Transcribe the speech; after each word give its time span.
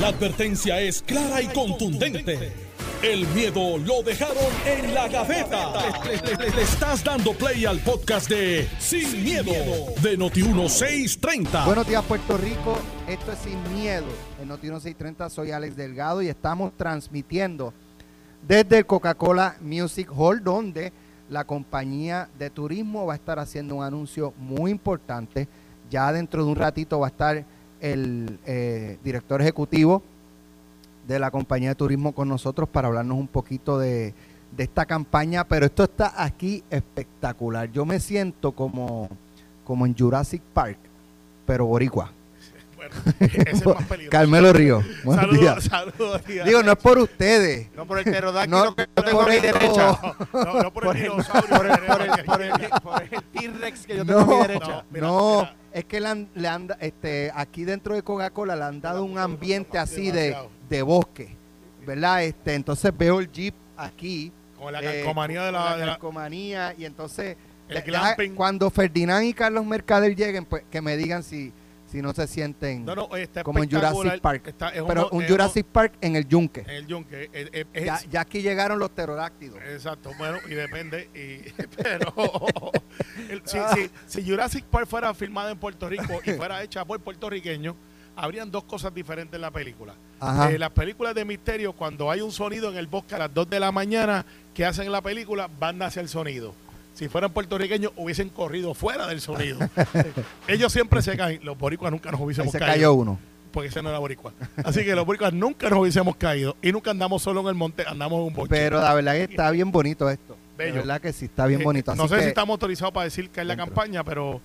La 0.00 0.08
advertencia 0.08 0.80
es 0.80 1.02
clara 1.02 1.40
y 1.40 1.46
contundente. 1.46 2.52
El 3.00 3.28
miedo 3.28 3.78
lo 3.78 4.02
dejaron 4.02 4.36
en 4.66 4.92
la 4.92 5.06
gaveta. 5.06 5.72
Le, 6.04 6.62
estás 6.62 7.04
dando 7.04 7.32
play 7.32 7.64
al 7.64 7.78
podcast 7.78 8.28
de 8.28 8.68
Sin, 8.80 9.22
miedo, 9.22 9.52
de 10.02 10.18
Noti1630. 10.18 11.64
Buenos 11.64 11.86
días, 11.86 12.02
Puerto 12.02 12.36
Rico. 12.36 12.76
Esto 13.06 13.30
es 13.30 13.38
Sin 13.38 13.62
Miedo. 13.72 14.06
En 14.42 14.48
Noti 14.48 14.66
630 14.66 15.30
soy 15.30 15.52
Alex 15.52 15.76
Delgado 15.76 16.22
y 16.22 16.28
estamos 16.28 16.72
transmitiendo 16.76 17.72
desde 18.42 18.78
el 18.78 18.86
Coca-Cola 18.86 19.58
Music 19.60 20.10
Hall, 20.12 20.42
donde 20.42 20.92
la 21.30 21.44
compañía 21.44 22.28
de 22.36 22.50
turismo 22.50 23.06
va 23.06 23.12
a 23.12 23.16
estar 23.16 23.38
haciendo 23.38 23.76
un 23.76 23.84
anuncio 23.84 24.34
muy 24.38 24.72
importante. 24.72 25.46
Ya 25.88 26.12
dentro 26.12 26.44
de 26.44 26.50
un 26.50 26.56
ratito 26.56 26.98
va 26.98 27.06
a 27.06 27.10
estar 27.10 27.44
el 27.84 28.38
eh, 28.46 28.96
director 29.04 29.42
ejecutivo 29.42 30.02
de 31.06 31.18
la 31.18 31.30
compañía 31.30 31.68
de 31.68 31.74
turismo 31.74 32.12
con 32.12 32.28
nosotros 32.28 32.66
para 32.66 32.88
hablarnos 32.88 33.18
un 33.18 33.28
poquito 33.28 33.78
de, 33.78 34.14
de 34.56 34.64
esta 34.64 34.86
campaña, 34.86 35.44
pero 35.44 35.66
esto 35.66 35.84
está 35.84 36.24
aquí 36.24 36.64
espectacular. 36.70 37.70
Yo 37.70 37.84
me 37.84 38.00
siento 38.00 38.52
como, 38.52 39.10
como 39.64 39.84
en 39.84 39.94
Jurassic 39.94 40.40
Park, 40.54 40.78
pero 41.46 41.66
boricua. 41.66 42.10
Bueno, 42.76 42.94
ese 43.20 43.50
es 43.50 43.66
más 43.66 43.82
peligroso. 43.88 44.10
Carmelo 44.10 44.52
Río. 44.52 44.82
Buenos 45.04 45.24
Saludos, 45.24 45.40
días. 45.40 45.64
saludos. 45.64 46.24
días. 46.26 46.46
Digo, 46.46 46.62
no 46.62 46.72
es 46.72 46.78
por 46.78 46.98
ustedes. 46.98 47.68
No 47.74 47.86
por 47.86 47.98
el 47.98 48.04
pterodáctilo 48.04 48.64
No, 48.64 48.74
que 48.76 48.86
yo 48.96 49.02
tengo 49.04 49.18
por 49.20 49.30
a 49.30 49.34
mi 49.34 49.40
derecha. 49.40 49.98
No, 50.32 50.62
no 50.62 50.72
por 50.72 50.96
el 50.96 51.02
dinosaurio. 51.02 51.56
Por 51.56 51.66
el, 51.66 51.72
que 51.78 51.84
por 51.86 52.00
el, 52.02 52.08
tenemos 52.10 52.24
por 52.26 52.42
el, 52.42 52.52
aquí. 52.52 52.66
por 52.82 53.02
el 53.02 53.22
T-Rex 53.24 53.86
que 53.86 53.96
yo 53.96 54.04
tengo 54.04 54.20
a 54.20 54.24
No, 54.24 54.36
mi 54.36 54.40
derecha. 54.46 54.84
mira, 54.90 55.06
no, 55.06 55.36
mira. 55.40 55.56
es 55.72 55.84
que 55.84 56.00
le 56.00 56.08
han, 56.08 56.28
le 56.34 56.48
han 56.48 56.68
este, 56.80 57.32
aquí 57.34 57.64
dentro 57.64 57.94
de 57.94 58.02
Coca-Cola 58.02 58.56
le 58.56 58.64
han 58.64 58.80
dado 58.80 59.04
un 59.04 59.18
ambiente 59.18 59.78
así 59.78 60.10
de, 60.10 60.36
de 60.68 60.82
bosque, 60.82 61.36
¿verdad? 61.86 62.24
Este, 62.24 62.54
entonces 62.54 62.92
veo 62.96 63.20
el 63.20 63.30
jeep 63.30 63.54
aquí. 63.76 64.32
Con 64.58 64.72
la 64.72 64.80
eh, 64.80 65.02
calcomanía 65.02 65.42
de 65.44 65.52
con 65.52 65.60
la. 65.60 65.76
de 65.76 65.86
la- 65.86 65.92
calcomanía, 65.92 66.74
y 66.78 66.84
entonces 66.86 67.36
El 67.68 67.82
glamping. 67.82 68.34
cuando 68.34 68.70
Ferdinand 68.70 69.24
y 69.24 69.34
Carlos 69.34 69.64
Mercader 69.66 70.14
lleguen, 70.16 70.44
pues 70.46 70.62
que 70.70 70.80
me 70.80 70.96
digan 70.96 71.22
si, 71.22 71.52
si 71.94 72.02
no 72.02 72.12
se 72.12 72.26
sienten 72.26 72.84
no, 72.84 72.96
no, 72.96 73.14
está 73.14 73.44
como 73.44 73.62
en. 73.62 73.70
Jurassic 73.70 74.20
Park. 74.20 74.48
Está- 74.48 74.72
pero 74.88 75.08
un 75.10 75.24
Jurassic 75.28 75.64
Park 75.64 75.92
en 76.00 76.16
el 76.16 76.26
yunque. 76.26 76.62
En 76.62 76.70
el 76.70 76.86
yunque. 76.88 77.30
Es- 77.32 77.48
es- 77.52 77.66
es- 77.72 77.84
Ya, 77.84 78.00
ya 78.10 78.20
aquí 78.22 78.42
llegaron 78.42 78.80
los 78.80 78.90
pterodáctilos. 78.90 79.58
Exacto, 79.62 80.10
bueno, 80.18 80.38
y 80.48 80.54
depende. 80.54 81.08
Y, 81.14 81.48
pero 81.76 82.12
el- 83.30 83.42
si, 83.44 83.58
si- 83.76 83.90
si 84.22 84.28
Jurassic 84.28 84.64
Park 84.64 84.88
fuera 84.88 85.14
filmada 85.14 85.52
en 85.52 85.58
Puerto 85.58 85.88
Rico 85.88 86.20
y 86.26 86.32
fuera 86.32 86.64
hecha 86.64 86.84
por 86.84 86.98
puertorriqueños, 86.98 87.76
habrían 88.16 88.50
dos 88.50 88.64
cosas 88.64 88.92
diferentes 88.92 89.36
en 89.36 89.40
la 89.42 89.52
película. 89.52 89.94
Eh, 90.50 90.58
las 90.58 90.70
películas 90.70 91.14
de 91.14 91.24
misterio, 91.24 91.74
cuando 91.74 92.10
hay 92.10 92.22
un 92.22 92.32
sonido 92.32 92.70
en 92.72 92.76
el 92.76 92.88
bosque 92.88 93.14
a 93.14 93.18
las 93.18 93.34
2 93.34 93.48
de 93.50 93.60
la 93.60 93.70
mañana, 93.70 94.24
que 94.52 94.64
hacen 94.64 94.90
la 94.90 95.00
película, 95.00 95.48
van 95.60 95.80
hacia 95.82 96.02
el 96.02 96.08
sonido. 96.08 96.54
Si 96.94 97.08
fueran 97.08 97.32
puertorriqueños, 97.32 97.92
hubiesen 97.96 98.28
corrido 98.28 98.72
fuera 98.74 99.06
del 99.06 99.20
sonido. 99.20 99.58
Ellos 100.48 100.72
siempre 100.72 101.02
se 101.02 101.16
caen. 101.16 101.40
Los 101.44 101.58
boricuas 101.58 101.90
nunca 101.92 102.10
nos 102.10 102.20
hubiésemos 102.20 102.52
se 102.52 102.58
caído. 102.58 102.72
cayó 102.74 102.94
uno. 102.94 103.18
Porque 103.52 103.68
ese 103.68 103.82
no 103.82 103.88
era 103.88 103.98
boricua. 103.98 104.32
Así 104.64 104.84
que 104.84 104.94
los 104.94 105.04
boricuas 105.06 105.32
nunca 105.32 105.68
nos 105.70 105.78
hubiésemos 105.80 106.16
caído. 106.16 106.56
Y 106.62 106.72
nunca 106.72 106.90
andamos 106.92 107.22
solo 107.22 107.40
en 107.42 107.48
el 107.48 107.54
monte, 107.54 107.84
andamos 107.86 108.18
en 108.20 108.26
un 108.28 108.34
boche. 108.34 108.48
Pero 108.50 108.80
la 108.80 108.94
verdad 108.94 109.12
que 109.14 109.22
está 109.24 109.50
bien 109.50 109.70
bonito 109.70 110.08
esto. 110.10 110.36
Bello. 110.56 110.72
De 110.74 110.78
verdad 110.80 111.00
que 111.00 111.12
sí, 111.12 111.24
está 111.24 111.46
bien 111.46 111.60
Eh, 111.62 111.64
bonito. 111.64 111.94
no 111.96 112.04
Así 112.04 112.14
sé 112.14 112.22
si 112.22 112.28
estamos 112.28 112.54
autorizados 112.54 112.94
para 112.94 113.04
decir 113.04 113.28
que 113.30 113.40
es 113.40 113.46
la 113.46 113.56
campaña, 113.56 114.04
pero 114.04 114.40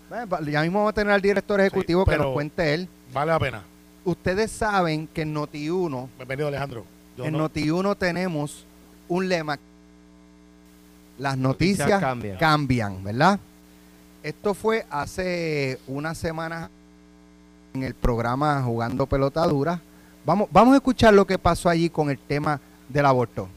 ya 0.47 0.61
mismo 0.63 0.79
vamos 0.79 0.91
a 0.91 0.93
tener 0.93 1.13
al 1.13 1.21
director 1.21 1.59
ejecutivo 1.59 2.03
que 2.05 2.17
nos 2.17 2.33
cuente 2.33 2.73
él. 2.73 2.87
vale 3.13 3.31
la 3.31 3.39
pena. 3.39 3.63
Ustedes 4.05 4.49
saben 4.51 5.07
que 5.07 5.21
en 5.21 5.35
Noti1, 5.35 6.07
Bienvenido, 6.17 6.47
Alejandro. 6.47 6.85
Yo 7.15 7.25
en 7.25 7.33
no- 7.33 7.47
Noti1 7.49 7.95
tenemos 7.97 8.65
un 9.07 9.27
lema. 9.29 9.59
Las 11.19 11.37
noticias, 11.37 11.79
Noticias 11.79 12.01
cambian. 12.01 12.37
cambian, 12.37 13.03
¿verdad? 13.03 13.39
Esto 14.23 14.53
fue 14.53 14.85
hace 14.89 15.77
unas 15.87 16.17
semanas 16.17 16.69
en 17.73 17.83
el 17.83 17.93
programa 17.93 18.61
Jugando 18.63 19.05
Pelota 19.05 19.45
Dura. 19.45 19.79
Vamos, 20.25 20.47
vamos 20.51 20.73
a 20.73 20.77
escuchar 20.77 21.13
lo 21.13 21.25
que 21.27 21.37
pasó 21.37 21.69
allí 21.69 21.89
con 21.89 22.09
el 22.09 22.17
tema 22.17 22.59
del 22.87 23.05
aborto. 23.05 23.49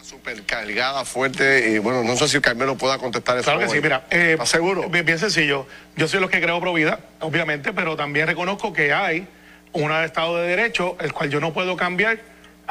Súper 0.00 0.42
cargada, 0.42 1.04
fuerte, 1.04 1.70
y 1.70 1.78
bueno, 1.78 2.02
no 2.02 2.16
sé 2.16 2.26
si 2.28 2.40
Carmelo 2.40 2.76
pueda 2.76 2.98
contestar 2.98 3.36
eso. 3.36 3.44
Claro 3.44 3.60
que 3.60 3.68
sí, 3.68 3.80
mira, 3.80 4.06
eh, 4.10 4.32
¿Estás 4.32 4.48
seguro? 4.48 4.88
Bien, 4.88 5.04
bien 5.04 5.18
sencillo. 5.18 5.66
Yo 5.96 6.08
soy 6.08 6.20
los 6.20 6.28
que 6.28 6.40
creo 6.40 6.60
pro 6.60 6.72
vida, 6.72 6.98
obviamente, 7.20 7.72
pero 7.72 7.96
también 7.96 8.26
reconozco 8.26 8.72
que 8.72 8.92
hay 8.92 9.28
un 9.72 9.92
Estado 9.92 10.38
de 10.38 10.48
Derecho, 10.48 10.96
el 11.00 11.12
cual 11.12 11.30
yo 11.30 11.40
no 11.40 11.52
puedo 11.52 11.76
cambiar 11.76 12.18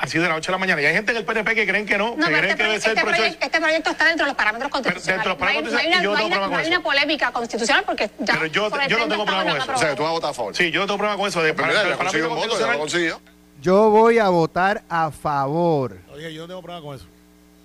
así 0.01 0.17
de 0.19 0.28
la 0.28 0.34
noche 0.34 0.50
a 0.50 0.53
la 0.53 0.57
mañana. 0.57 0.81
Y 0.81 0.85
hay 0.85 0.94
gente 0.94 1.12
en 1.12 1.17
el 1.17 1.25
PNP 1.25 1.56
que 1.56 1.67
creen 1.67 1.85
que 1.85 1.97
no, 1.97 2.16
No, 2.16 2.25
que 2.28 2.31
pero 2.34 2.38
creen 2.38 2.45
este, 2.45 2.57
que 2.57 2.63
debe 2.63 2.79
ser 2.79 2.91
este, 2.97 3.45
este 3.45 3.59
proyecto 3.62 3.89
está 3.91 4.06
dentro 4.06 4.25
de 4.25 4.31
los 4.31 4.38
parámetros 4.38 4.72
constitucionales. 4.72 5.06
dentro 5.07 5.23
de 5.23 5.29
los 5.29 5.38
parámetros 5.39 5.73
no 5.73 5.79
hay, 5.79 5.85
no 5.85 5.91
una, 5.91 6.01
no 6.01 6.12
no 6.12 6.17
hay 6.17 6.23
tengo 6.23 6.28
una- 6.28 6.35
no 6.35 6.44
hay 6.44 6.50
problema 6.66 6.78
una 6.78 6.84
polémica 6.84 7.31
constitucional 7.31 7.84
porque 7.85 8.09
ya 8.19 8.34
Pero 8.34 8.45
yo- 8.47 8.51
yo 8.51 8.69
no 8.69 8.75
30 8.75 9.07
tengo 9.07 9.25
problema 9.25 9.51
con 9.51 9.62
eso. 9.62 9.72
O 9.73 9.78
sea, 9.78 9.95
tú 9.95 10.01
vas 10.03 10.09
a 10.09 10.13
votar 10.13 10.29
a 10.31 10.34
favor. 10.34 10.56
Sí, 10.56 10.72
yo 10.72 10.79
no 10.81 10.85
tengo 10.88 10.97
problema 10.97 11.17
con 11.17 11.28
eso. 11.28 11.41
De, 11.44 11.53
mira, 11.53 11.97
para- 11.97 12.28
voto, 12.28 12.59
ya 12.59 12.72
lo 12.72 12.79
consiguió. 12.79 13.22
Yo 13.62 13.89
voy 13.91 14.17
a 14.17 14.29
votar 14.29 14.81
a 14.89 15.12
favor. 15.12 15.97
Oye, 16.13 16.33
yo 16.33 16.41
no 16.41 16.47
tengo 16.47 16.62
problema 16.62 16.83
con 16.85 16.95
eso. 16.95 17.06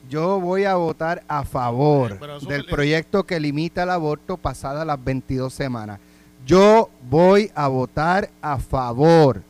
Yo 0.08 0.38
voy 0.38 0.64
a 0.64 0.74
votar 0.76 1.22
a 1.26 1.42
favor 1.44 2.18
del 2.46 2.64
que- 2.64 2.70
proyecto 2.70 3.24
que 3.24 3.40
limita 3.40 3.82
el 3.82 3.90
aborto 3.90 4.36
pasadas 4.36 4.86
las 4.86 5.02
22 5.02 5.52
semanas. 5.52 5.98
Yo 6.44 6.90
voy 7.02 7.50
a 7.56 7.66
votar 7.66 8.28
a 8.40 8.58
favor. 8.58 9.42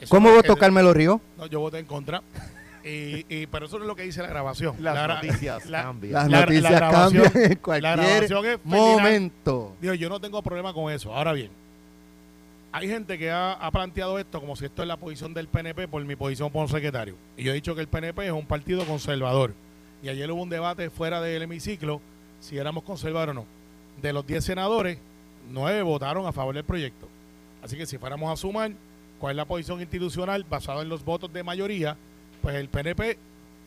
Eso 0.00 0.14
¿Cómo 0.14 0.30
votó 0.32 0.54
que- 0.54 0.60
Carmelo 0.60 0.92
Río? 0.92 1.20
No, 1.38 1.46
yo 1.46 1.60
voté 1.60 1.78
en 1.78 1.86
contra. 1.86 2.22
Y, 2.84 3.24
y- 3.28 3.46
pero 3.46 3.66
eso 3.66 3.78
no 3.78 3.84
es 3.84 3.88
lo 3.88 3.96
que 3.96 4.02
dice 4.04 4.22
la 4.22 4.28
grabación. 4.28 4.76
Las 4.78 4.94
La 4.94 5.06
noticias 5.08 5.66
la- 5.66 5.82
cambian. 5.82 6.12
Las 6.12 6.28
la- 6.30 6.40
noticias 6.42 6.72
grabación- 6.72 7.22
cambian 7.24 7.44
en 7.44 7.50
la 7.50 7.56
cualquier 7.60 7.96
grabación 7.96 8.46
es 8.46 8.58
momento. 8.64 9.76
Digo, 9.80 9.94
yo 9.94 10.08
no 10.08 10.20
tengo 10.20 10.40
problema 10.42 10.72
con 10.72 10.92
eso. 10.92 11.12
Ahora 11.14 11.32
bien, 11.32 11.50
hay 12.72 12.88
gente 12.88 13.18
que 13.18 13.30
ha, 13.30 13.52
ha 13.54 13.70
planteado 13.70 14.18
esto 14.18 14.38
como 14.40 14.54
si 14.54 14.66
esto 14.66 14.82
es 14.82 14.88
la 14.88 14.96
posición 14.98 15.32
del 15.34 15.48
PNP 15.48 15.88
por 15.88 16.04
mi 16.04 16.14
posición 16.14 16.50
como 16.50 16.68
secretario. 16.68 17.14
Y 17.36 17.42
yo 17.44 17.52
he 17.52 17.54
dicho 17.54 17.74
que 17.74 17.80
el 17.80 17.88
PNP 17.88 18.26
es 18.26 18.32
un 18.32 18.46
partido 18.46 18.84
conservador. 18.84 19.54
Y 20.02 20.08
ayer 20.10 20.30
hubo 20.30 20.42
un 20.42 20.50
debate 20.50 20.90
fuera 20.90 21.20
del 21.20 21.42
hemiciclo 21.42 22.00
si 22.40 22.58
éramos 22.58 22.84
conservadores 22.84 23.32
o 23.32 23.34
no. 23.40 23.46
De 24.02 24.12
los 24.12 24.26
10 24.26 24.44
senadores, 24.44 24.98
9 25.50 25.82
votaron 25.82 26.26
a 26.26 26.32
favor 26.32 26.54
del 26.54 26.64
proyecto. 26.64 27.08
Así 27.64 27.76
que 27.76 27.86
si 27.86 27.96
fuéramos 27.98 28.30
a 28.32 28.36
sumar 28.36 28.70
cuál 29.20 29.32
es 29.32 29.36
la 29.36 29.44
posición 29.44 29.80
institucional 29.80 30.44
basada 30.48 30.82
en 30.82 30.88
los 30.88 31.04
votos 31.04 31.32
de 31.32 31.42
mayoría, 31.42 31.96
pues 32.42 32.54
el 32.56 32.68
PNP 32.68 33.18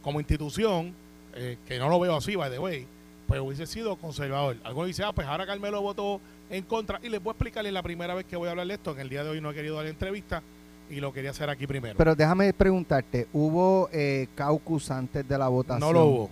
como 0.02 0.20
institución, 0.20 0.94
eh, 1.36 1.58
que 1.68 1.78
no 1.80 1.90
lo 1.90 2.00
veo 2.00 2.16
así, 2.16 2.36
by 2.36 2.50
the 2.50 2.60
way, 2.60 2.86
pues 3.28 3.40
hubiese 3.42 3.68
sido 3.68 3.96
conservador. 3.98 4.58
Algunos 4.64 4.88
dicen, 4.88 5.06
ah, 5.06 5.14
pues 5.14 5.28
ahora 5.28 5.46
Carmelo 5.46 5.82
votó 5.82 6.20
en 6.50 6.64
contra. 6.64 7.00
Y 7.04 7.10
les 7.10 7.22
voy 7.22 7.32
a 7.32 7.34
explicarle 7.34 7.72
la 7.72 7.84
primera 7.84 8.16
vez 8.16 8.26
que 8.26 8.36
voy 8.36 8.48
a 8.48 8.52
hablar 8.52 8.66
de 8.68 8.74
esto. 8.74 8.92
En 8.92 9.00
el 9.00 9.10
día 9.10 9.24
de 9.24 9.30
hoy 9.30 9.42
no 9.42 9.52
he 9.52 9.54
querido 9.54 9.76
dar 9.76 9.86
entrevista 9.86 10.42
y 10.90 11.00
lo 11.00 11.14
quería 11.14 11.30
hacer 11.32 11.50
aquí 11.50 11.68
primero. 11.68 11.96
Pero 11.98 12.16
déjame 12.16 12.52
preguntarte, 12.54 13.28
¿hubo 13.34 13.90
eh, 13.92 14.28
caucus 14.34 14.90
antes 14.90 15.28
de 15.28 15.38
la 15.38 15.48
votación? 15.48 15.80
no 15.82 15.94
lo 15.94 16.06
hubo. 16.06 16.30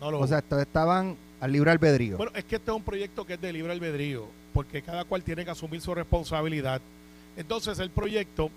No 0.00 0.10
lo 0.10 0.16
O 0.18 0.20
hubo. 0.20 0.26
sea, 0.28 0.38
estos 0.38 0.60
estaban 0.60 1.16
al 1.40 1.52
libre 1.52 1.70
albedrío. 1.70 2.16
Bueno, 2.18 2.32
es 2.34 2.44
que 2.44 2.56
este 2.56 2.70
es 2.70 2.76
un 2.76 2.82
proyecto 2.82 3.24
que 3.24 3.34
es 3.34 3.40
de 3.40 3.52
libre 3.52 3.72
albedrío, 3.72 4.26
porque 4.52 4.82
cada 4.82 5.04
cual 5.04 5.22
tiene 5.22 5.44
que 5.44 5.50
asumir 5.52 5.80
su 5.80 5.94
responsabilidad. 5.94 6.82
Entonces 7.38 7.78
el 7.78 7.90
proyecto, 7.90 8.50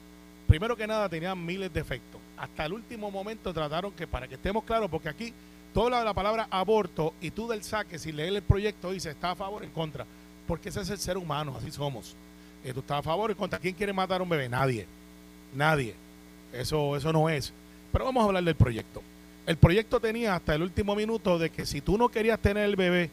primero 0.47 0.75
que 0.75 0.88
nada, 0.88 1.08
tenía 1.08 1.36
miles 1.36 1.72
de 1.72 1.80
efectos. 1.80 2.19
Hasta 2.36 2.66
el 2.66 2.74
último 2.74 3.12
momento 3.12 3.53
trataron 3.53 3.92
que, 3.92 4.08
para 4.08 4.28
que 4.28 4.36
estemos 4.36 4.64
claros, 4.64 4.90
porque 4.90 5.08
aquí 5.08 5.34
todo 5.72 5.86
habla 5.86 6.00
de 6.00 6.06
la 6.06 6.16
palabra 6.16 6.47
aborto 6.50 7.14
y 7.22 7.30
tú 7.30 7.47
del 7.47 7.64
saque, 7.64 8.00
si 8.00 8.12
lees 8.12 8.34
el 8.34 8.41
proyecto, 8.41 8.91
dice 8.91 9.12
está 9.12 9.31
a 9.31 9.36
favor 9.36 9.62
o 9.62 9.66
en 9.66 9.72
contra, 9.72 10.03
porque 10.47 10.70
ese 10.70 10.81
es 10.81 10.90
el 10.90 10.97
ser 10.97 11.16
humano, 11.18 11.56
así 11.56 11.72
somos. 11.72 12.16
Eh, 12.64 12.74
tú 12.74 12.80
estás 12.80 12.97
a 12.97 13.03
favor 13.03 13.30
o 13.30 13.34
en 13.34 13.38
contra. 13.38 13.59
¿Quién 13.59 13.75
quiere 13.75 13.94
matar 13.94 14.20
a 14.20 14.24
un 14.24 14.30
bebé? 14.30 14.50
Nadie. 14.50 14.88
Nadie. 15.53 15.94
Eso, 16.52 16.97
eso 16.97 17.14
no 17.14 17.29
es. 17.29 17.53
Pero 17.91 18.06
vamos 18.06 18.23
a 18.23 18.26
hablar 18.26 18.44
del 18.44 18.56
proyecto. 18.56 19.03
El 19.46 19.58
proyecto 19.58 20.00
tenía 20.00 20.35
hasta 20.35 20.56
el 20.56 20.64
último 20.64 20.96
minuto 20.96 21.38
de 21.38 21.52
que 21.52 21.67
si 21.67 21.82
tú 21.82 22.00
no 22.00 22.09
querías 22.09 22.40
tener 22.40 22.66
el 22.66 22.76
bebé, 22.76 23.11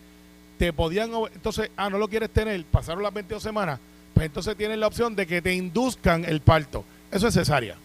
te 0.57 0.73
podían, 0.73 1.11
entonces, 1.35 1.71
ah, 1.77 1.91
no 1.91 1.99
lo 1.99 2.09
quieres 2.09 2.31
tener, 2.31 2.65
pasaron 2.65 3.03
las 3.03 3.13
22 3.13 3.43
semanas, 3.43 3.79
pues 4.19 4.27
entonces 4.27 4.57
tienes 4.57 4.79
la 4.79 4.89
opción 4.89 5.15
de 5.15 5.29
que 5.29 5.41
te 5.41 5.55
induzcan 5.55 6.25
el 6.25 6.41
parto. 6.41 6.85
Eso 7.13 7.29
es 7.29 7.35
cesárea. 7.35 7.77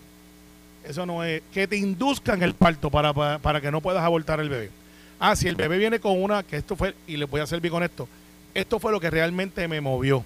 Eso 0.83 1.05
no 1.05 1.23
es, 1.23 1.43
que 1.53 1.67
te 1.67 1.77
induzcan 1.77 2.41
el 2.41 2.55
parto 2.55 2.89
para, 2.89 3.13
para, 3.37 3.61
que 3.61 3.69
no 3.69 3.81
puedas 3.81 4.03
abortar 4.03 4.39
el 4.39 4.49
bebé. 4.49 4.71
Ah, 5.19 5.35
si 5.35 5.47
el 5.47 5.55
bebé 5.55 5.77
viene 5.77 5.99
con 5.99 6.19
una, 6.19 6.41
que 6.41 6.57
esto 6.57 6.75
fue, 6.75 6.95
y 7.05 7.17
les 7.17 7.29
voy 7.29 7.39
a 7.39 7.45
servir 7.45 7.69
con 7.69 7.83
esto, 7.83 8.07
esto 8.55 8.79
fue 8.79 8.91
lo 8.91 8.99
que 8.99 9.11
realmente 9.11 9.67
me 9.67 9.79
movió. 9.79 10.25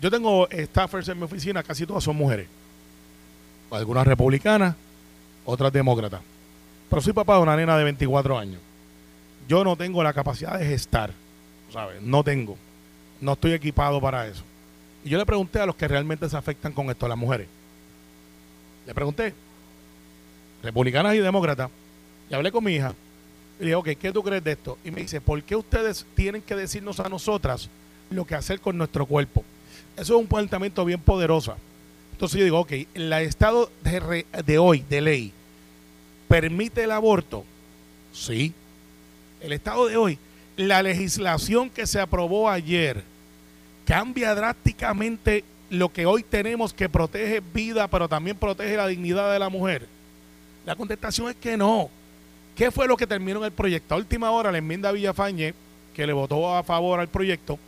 Yo 0.00 0.12
tengo 0.12 0.46
staffers 0.52 1.08
en 1.08 1.18
mi 1.18 1.24
oficina, 1.24 1.64
casi 1.64 1.84
todas 1.84 2.04
son 2.04 2.14
mujeres. 2.14 2.46
Algunas 3.72 4.06
republicanas, 4.06 4.76
otras 5.44 5.72
demócratas. 5.72 6.20
Pero 6.88 7.02
soy 7.02 7.12
papá 7.12 7.34
de 7.34 7.40
una 7.40 7.56
nena 7.56 7.76
de 7.76 7.82
24 7.82 8.38
años. 8.38 8.60
Yo 9.48 9.64
no 9.64 9.74
tengo 9.74 10.04
la 10.04 10.12
capacidad 10.12 10.56
de 10.56 10.66
gestar, 10.66 11.10
¿sabes? 11.72 12.00
No 12.00 12.22
tengo. 12.22 12.56
No 13.20 13.32
estoy 13.32 13.54
equipado 13.54 14.00
para 14.00 14.28
eso. 14.28 14.44
Y 15.04 15.10
yo 15.10 15.18
le 15.18 15.26
pregunté 15.26 15.60
a 15.60 15.66
los 15.66 15.76
que 15.76 15.88
realmente 15.88 16.28
se 16.28 16.36
afectan 16.36 16.72
con 16.72 16.90
esto, 16.90 17.06
a 17.06 17.08
las 17.08 17.18
mujeres. 17.18 17.46
Le 18.86 18.94
pregunté, 18.94 19.34
republicanas 20.62 21.14
y 21.14 21.18
demócratas, 21.18 21.70
y 22.30 22.34
hablé 22.34 22.50
con 22.50 22.64
mi 22.64 22.74
hija. 22.74 22.94
Y 23.58 23.62
le 23.62 23.66
dije, 23.66 23.74
ok, 23.76 23.88
¿qué 24.00 24.12
tú 24.12 24.22
crees 24.22 24.42
de 24.44 24.52
esto? 24.52 24.78
Y 24.84 24.90
me 24.90 25.00
dice, 25.02 25.20
¿por 25.20 25.42
qué 25.42 25.56
ustedes 25.56 26.06
tienen 26.14 26.42
que 26.42 26.54
decirnos 26.54 27.00
a 27.00 27.08
nosotras 27.08 27.68
lo 28.10 28.24
que 28.24 28.34
hacer 28.34 28.60
con 28.60 28.76
nuestro 28.78 29.06
cuerpo? 29.06 29.44
Eso 29.96 30.14
es 30.14 30.20
un 30.20 30.26
planteamiento 30.26 30.84
bien 30.84 31.00
poderoso. 31.00 31.56
Entonces 32.12 32.38
yo 32.38 32.44
digo, 32.44 32.60
ok, 32.60 32.72
el 32.94 33.12
estado 33.12 33.70
de, 33.82 34.00
re- 34.00 34.26
de 34.44 34.58
hoy, 34.58 34.84
de 34.88 35.00
ley, 35.00 35.32
¿permite 36.28 36.84
el 36.84 36.90
aborto? 36.92 37.44
Sí. 38.12 38.52
El 39.40 39.52
estado 39.52 39.86
de 39.86 39.96
hoy, 39.96 40.18
la 40.56 40.82
legislación 40.82 41.70
que 41.70 41.86
se 41.86 42.00
aprobó 42.00 42.48
ayer, 42.50 43.04
cambia 43.88 44.34
drásticamente 44.34 45.44
lo 45.70 45.90
que 45.90 46.04
hoy 46.04 46.22
tenemos 46.22 46.74
que 46.74 46.90
protege 46.90 47.42
vida, 47.54 47.88
pero 47.88 48.06
también 48.06 48.36
protege 48.36 48.76
la 48.76 48.86
dignidad 48.86 49.32
de 49.32 49.38
la 49.38 49.48
mujer? 49.48 49.88
La 50.66 50.76
contestación 50.76 51.30
es 51.30 51.36
que 51.36 51.56
no. 51.56 51.88
¿Qué 52.54 52.70
fue 52.70 52.86
lo 52.86 52.98
que 52.98 53.06
terminó 53.06 53.38
en 53.38 53.46
el 53.46 53.52
proyecto? 53.52 53.94
A 53.94 53.98
última 53.98 54.30
hora, 54.30 54.52
la 54.52 54.58
enmienda 54.58 54.92
Villafañe, 54.92 55.54
que 55.94 56.06
le 56.06 56.12
votó 56.12 56.54
a 56.54 56.62
favor 56.62 57.00
al 57.00 57.08
proyecto 57.08 57.58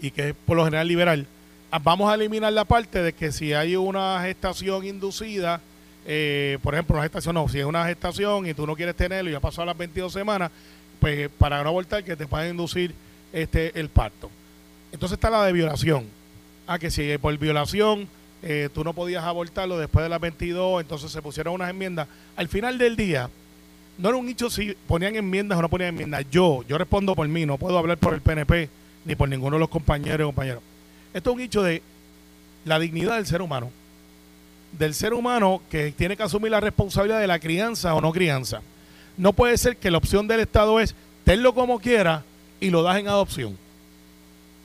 y 0.00 0.12
que 0.12 0.28
es 0.28 0.34
por 0.46 0.56
lo 0.56 0.64
general 0.64 0.86
liberal, 0.86 1.26
ah, 1.72 1.80
vamos 1.82 2.08
a 2.08 2.14
eliminar 2.14 2.52
la 2.52 2.64
parte 2.64 3.02
de 3.02 3.12
que 3.12 3.32
si 3.32 3.52
hay 3.52 3.74
una 3.74 4.22
gestación 4.22 4.86
inducida, 4.86 5.60
eh, 6.06 6.58
por 6.62 6.74
ejemplo, 6.74 6.94
una 6.94 7.02
gestación, 7.02 7.34
no, 7.34 7.48
si 7.48 7.58
es 7.58 7.64
una 7.64 7.84
gestación 7.84 8.46
y 8.46 8.54
tú 8.54 8.64
no 8.64 8.76
quieres 8.76 8.94
tenerlo 8.94 9.28
y 9.28 9.32
ya 9.32 9.40
pasó 9.40 9.64
las 9.64 9.76
22 9.76 10.12
semanas, 10.12 10.52
pues 11.00 11.28
para 11.36 11.64
no 11.64 11.70
abortar, 11.70 12.04
que 12.04 12.14
te 12.14 12.28
pueden 12.28 12.52
inducir 12.52 12.94
este 13.32 13.76
el 13.80 13.88
parto. 13.88 14.30
Entonces 14.94 15.16
está 15.16 15.28
la 15.28 15.44
de 15.44 15.52
violación. 15.52 16.04
Ah, 16.68 16.78
que 16.78 16.88
si 16.88 17.18
por 17.18 17.36
violación 17.36 18.06
eh, 18.44 18.68
tú 18.72 18.84
no 18.84 18.92
podías 18.92 19.24
abortarlo 19.24 19.76
después 19.76 20.04
de 20.04 20.08
las 20.08 20.20
22, 20.20 20.82
entonces 20.82 21.10
se 21.10 21.20
pusieron 21.20 21.52
unas 21.54 21.68
enmiendas. 21.68 22.06
Al 22.36 22.46
final 22.46 22.78
del 22.78 22.94
día, 22.94 23.28
no 23.98 24.08
era 24.08 24.16
un 24.16 24.28
hecho 24.28 24.48
si 24.48 24.72
ponían 24.86 25.16
enmiendas 25.16 25.58
o 25.58 25.62
no 25.62 25.68
ponían 25.68 25.88
enmiendas. 25.88 26.24
Yo, 26.30 26.64
yo 26.68 26.78
respondo 26.78 27.16
por 27.16 27.26
mí, 27.26 27.44
no 27.44 27.58
puedo 27.58 27.76
hablar 27.76 27.98
por 27.98 28.14
el 28.14 28.20
PNP 28.20 28.68
ni 29.04 29.16
por 29.16 29.28
ninguno 29.28 29.56
de 29.56 29.60
los 29.60 29.68
compañeros 29.68 30.20
y 30.20 30.28
compañeros. 30.28 30.62
Esto 31.12 31.30
es 31.30 31.36
un 31.36 31.42
hecho 31.42 31.64
de 31.64 31.82
la 32.64 32.78
dignidad 32.78 33.16
del 33.16 33.26
ser 33.26 33.42
humano. 33.42 33.72
Del 34.78 34.94
ser 34.94 35.12
humano 35.12 35.60
que 35.72 35.90
tiene 35.90 36.16
que 36.16 36.22
asumir 36.22 36.52
la 36.52 36.60
responsabilidad 36.60 37.18
de 37.18 37.26
la 37.26 37.40
crianza 37.40 37.96
o 37.96 38.00
no 38.00 38.12
crianza. 38.12 38.62
No 39.16 39.32
puede 39.32 39.58
ser 39.58 39.76
que 39.76 39.90
la 39.90 39.98
opción 39.98 40.28
del 40.28 40.38
Estado 40.38 40.78
es 40.78 40.94
tenlo 41.24 41.52
como 41.52 41.80
quiera 41.80 42.22
y 42.60 42.70
lo 42.70 42.84
das 42.84 42.98
en 42.98 43.08
adopción. 43.08 43.63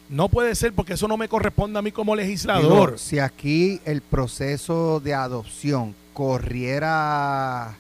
No 0.10 0.28
puede 0.28 0.56
ser 0.56 0.74
porque 0.74 0.94
eso 0.94 1.08
no 1.08 1.18
me 1.18 1.28
corresponde 1.30 1.78
a 1.78 1.82
mí 1.84 1.92
como 1.92 2.16
legislador. 2.16 2.98
Si 2.98 3.20
aquí 3.20 3.80
el 3.86 4.02
proceso 4.02 5.00
de 5.00 5.14
adopción 5.14 5.94
corriera 6.14 7.76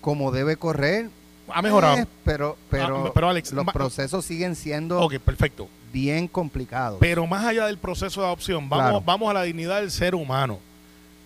como 0.00 0.30
debe 0.32 0.56
correr, 0.56 1.08
ha 1.48 1.62
mejorado. 1.62 1.96
eh, 1.98 2.06
pero 2.24 2.56
pero, 2.70 3.06
Ah, 3.06 3.10
pero, 3.14 3.28
Alex, 3.28 3.52
los 3.52 3.64
procesos 3.66 4.24
siguen 4.24 4.54
siendo 4.56 5.00
ok, 5.00 5.14
perfecto. 5.18 5.68
bien 5.92 6.28
complicados. 6.28 6.98
Pero 7.00 7.26
más 7.26 7.44
allá 7.44 7.66
del 7.66 7.78
proceso 7.78 8.20
de 8.20 8.26
adopción, 8.26 8.68
vamos, 8.68 8.84
Claro. 8.86 9.02
vamos 9.04 9.30
a 9.30 9.34
la 9.34 9.42
dignidad 9.42 9.80
del 9.80 9.90
ser 9.90 10.14
humano. 10.14 10.58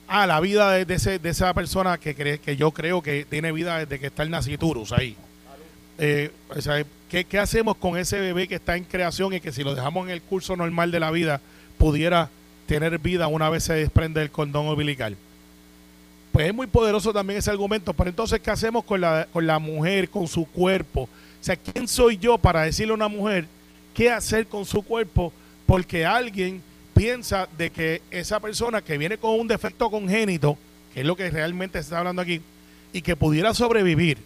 A 0.09 0.27
la 0.27 0.39
vida 0.41 0.71
de, 0.71 0.85
de 0.85 0.95
ese- 0.95 1.19
de 1.19 1.29
esa 1.31 1.53
persona 1.55 1.99
que, 1.99 2.15
cree, 2.15 2.39
que 2.39 2.57
yo 2.57 2.71
creo 2.71 3.03
que 3.03 3.25
tiene 3.25 3.51
vida 3.51 3.79
desde 3.79 3.99
que 3.99 4.07
está 4.07 4.23
el 4.23 4.31
naciturus 4.31 4.93
ahí. 4.93 5.17
Eh, 5.99 6.31
o 6.55 6.61
sea, 6.61 6.85
¿qué, 7.11 7.25
qué 7.25 7.39
hacemos 7.39 7.77
con 7.77 7.97
ese 7.97 8.21
bebé 8.21 8.49
que 8.49 8.57
está 8.57 8.77
en 8.77 8.85
creación 8.85 9.33
y 9.33 9.41
que 9.41 9.53
si 9.53 9.65
lo 9.65 9.75
dejamos 9.75 10.07
en 10.07 10.13
el 10.13 10.23
curso 10.23 10.57
normal 10.57 10.91
de 10.91 11.01
la 11.01 11.11
vida 11.11 11.41
pudiera 11.79 12.29
tener 12.67 12.99
vida 12.99 13.29
una 13.29 13.49
vez 13.49 13.65
se 13.65 13.75
desprende 13.75 14.21
del 14.21 14.31
cordón 14.31 14.67
umbilical? 14.67 15.17
Pues 16.33 16.49
es 16.49 16.55
muy 16.55 16.67
poderoso 16.67 17.15
también 17.15 17.39
ese 17.39 17.51
argumento. 17.51 17.95
Pero 17.95 18.11
entonces, 18.11 18.41
¿qué 18.41 18.51
hacemos 18.51 18.85
con 18.85 19.01
la, 19.01 19.27
con 19.33 19.47
la 19.47 19.59
mujer, 19.59 20.11
con 20.11 20.29
su 20.29 20.45
cuerpo? 20.45 21.03
O 21.05 21.09
sea, 21.41 21.57
¿quién 21.57 21.89
soy 21.89 22.19
yo 22.19 22.37
para 22.37 22.63
decirle 22.63 22.93
a 22.93 22.95
una 22.95 23.09
mujer 23.09 23.47
qué 23.95 24.11
hacer 24.11 24.47
con 24.47 24.67
su 24.67 24.83
cuerpo? 24.83 25.33
Porque 25.65 26.05
alguien 26.05 26.63
piensa 26.93 27.49
de 27.57 27.71
que 27.71 28.03
esa 28.11 28.39
persona 28.39 28.83
que 28.83 28.99
viene 28.99 29.17
con 29.17 29.39
un 29.39 29.49
defecto 29.49 29.91
congénito, 29.91 30.59
que 30.93 31.01
es 31.01 31.07
lo 31.07 31.17
que 31.17 31.31
realmente 31.31 31.79
se 31.79 31.85
está 31.85 31.99
hablando 32.01 32.21
aquí, 32.21 32.43
y 32.93 33.01
que 33.01 33.17
pudiera 33.17 33.55
sobrevivir, 33.55 34.19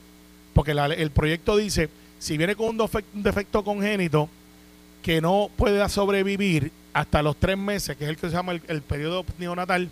porque 0.54 0.74
la- 0.74 0.86
el 0.86 1.10
proyecto 1.10 1.56
dice, 1.56 1.88
si 2.18 2.36
viene 2.36 2.56
con 2.56 2.68
un, 2.80 2.88
defecto 3.14 3.64
congénito 3.64 4.28
que 5.02 5.20
no 5.20 5.50
pueda 5.56 5.88
sobrevivir 5.88 6.70
hasta 6.92 7.22
los 7.22 7.36
tres 7.36 7.56
meses, 7.56 7.96
que 7.96 8.04
es 8.04 8.10
el 8.10 8.16
que 8.16 8.28
se 8.28 8.34
llama 8.36 8.52
el, 8.52 8.62
el 8.68 8.82
periodo 8.82 9.24
neonatal, 9.38 9.90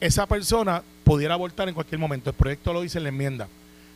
esa 0.00 0.26
persona 0.26 0.82
pudiera 1.04 1.34
abortar 1.34 1.68
en 1.68 1.74
cualquier 1.74 1.98
momento. 1.98 2.30
El 2.30 2.36
proyecto 2.36 2.72
lo 2.72 2.82
dice 2.82 2.98
en 2.98 3.04
la 3.04 3.08
enmienda. 3.10 3.48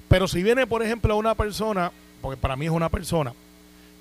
Pero 0.08 0.26
si 0.26 0.42
viene, 0.42 0.66
por 0.66 0.82
ejemplo, 0.82 1.16
una 1.16 1.34
persona, 1.34 1.92
porque 2.20 2.36
para 2.36 2.56
mí 2.56 2.66
es 2.66 2.72
una 2.72 2.88
persona, 2.88 3.32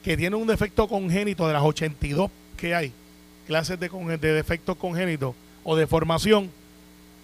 que 0.03 0.17
tiene 0.17 0.35
un 0.35 0.47
defecto 0.47 0.87
congénito 0.87 1.47
de 1.47 1.53
las 1.53 1.63
82 1.63 2.31
que 2.57 2.73
hay, 2.73 2.91
clases 3.47 3.79
de, 3.79 3.89
de 3.89 4.33
defectos 4.33 4.77
congénitos 4.77 5.35
o 5.63 5.75
de 5.75 5.87
formación, 5.87 6.49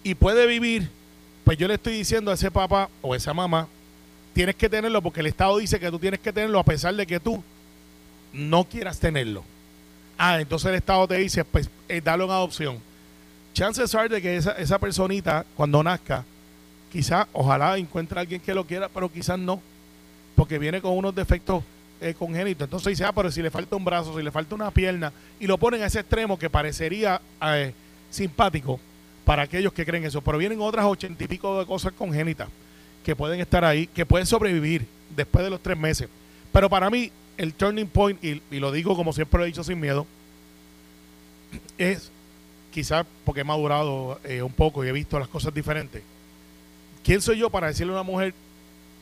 y 0.04 0.14
puede 0.14 0.46
vivir, 0.46 0.88
pues 1.44 1.58
yo 1.58 1.66
le 1.68 1.74
estoy 1.74 1.94
diciendo 1.94 2.30
a 2.30 2.34
ese 2.34 2.50
papá 2.50 2.88
o 3.02 3.14
esa 3.14 3.34
mamá, 3.34 3.66
tienes 4.36 4.54
que 4.54 4.68
tenerlo 4.68 5.00
porque 5.00 5.20
el 5.20 5.28
Estado 5.28 5.56
dice 5.56 5.80
que 5.80 5.90
tú 5.90 5.98
tienes 5.98 6.20
que 6.20 6.30
tenerlo 6.30 6.58
a 6.58 6.62
pesar 6.62 6.94
de 6.94 7.06
que 7.06 7.18
tú 7.18 7.42
no 8.34 8.64
quieras 8.64 9.00
tenerlo. 9.00 9.42
Ah, 10.18 10.38
entonces 10.38 10.68
el 10.68 10.74
Estado 10.74 11.08
te 11.08 11.16
dice, 11.16 11.42
pues 11.42 11.70
eh, 11.88 12.02
dalo 12.04 12.26
en 12.26 12.32
adopción. 12.32 12.78
Chances 13.54 13.94
are 13.94 14.10
de 14.10 14.20
que 14.20 14.36
esa, 14.36 14.52
esa 14.52 14.78
personita, 14.78 15.46
cuando 15.56 15.82
nazca, 15.82 16.22
quizá, 16.92 17.26
ojalá 17.32 17.78
encuentre 17.78 18.18
a 18.18 18.20
alguien 18.20 18.38
que 18.38 18.52
lo 18.52 18.66
quiera, 18.66 18.90
pero 18.90 19.10
quizás 19.10 19.38
no, 19.38 19.58
porque 20.34 20.58
viene 20.58 20.82
con 20.82 20.92
unos 20.92 21.14
defectos 21.14 21.64
eh, 22.02 22.12
congénitos. 22.12 22.66
Entonces 22.66 22.90
dice, 22.90 23.06
ah, 23.06 23.12
pero 23.12 23.30
si 23.30 23.40
le 23.40 23.50
falta 23.50 23.74
un 23.74 23.86
brazo, 23.86 24.18
si 24.18 24.22
le 24.22 24.30
falta 24.30 24.54
una 24.54 24.70
pierna, 24.70 25.14
y 25.40 25.46
lo 25.46 25.56
ponen 25.56 25.80
a 25.80 25.86
ese 25.86 26.00
extremo 26.00 26.38
que 26.38 26.50
parecería 26.50 27.22
eh, 27.40 27.72
simpático 28.10 28.78
para 29.24 29.44
aquellos 29.44 29.72
que 29.72 29.86
creen 29.86 30.04
eso. 30.04 30.20
Pero 30.20 30.36
vienen 30.36 30.60
otras 30.60 30.84
ochenta 30.84 31.24
y 31.24 31.26
pico 31.26 31.58
de 31.58 31.64
cosas 31.64 31.94
congénitas 31.94 32.48
que 33.06 33.14
pueden 33.14 33.38
estar 33.38 33.64
ahí, 33.64 33.86
que 33.86 34.04
pueden 34.04 34.26
sobrevivir 34.26 34.84
después 35.14 35.44
de 35.44 35.50
los 35.50 35.62
tres 35.62 35.78
meses. 35.78 36.08
Pero 36.52 36.68
para 36.68 36.90
mí, 36.90 37.12
el 37.38 37.54
turning 37.54 37.86
point, 37.86 38.18
y, 38.24 38.42
lo 38.58 38.72
digo 38.72 38.96
como 38.96 39.12
siempre 39.12 39.38
lo 39.38 39.44
he 39.44 39.46
dicho 39.46 39.62
sin 39.62 39.78
miedo, 39.78 40.08
es 41.78 42.10
quizás 42.72 43.06
porque 43.24 43.42
he 43.42 43.44
madurado 43.44 44.18
eh, 44.24 44.42
un 44.42 44.52
poco 44.52 44.84
y 44.84 44.88
he 44.88 44.92
visto 44.92 45.20
las 45.20 45.28
cosas 45.28 45.54
diferentes. 45.54 46.02
¿Quién 47.04 47.22
soy 47.22 47.38
yo 47.38 47.48
para 47.48 47.68
decirle 47.68 47.92
a 47.92 48.00
una 48.00 48.02
mujer 48.02 48.34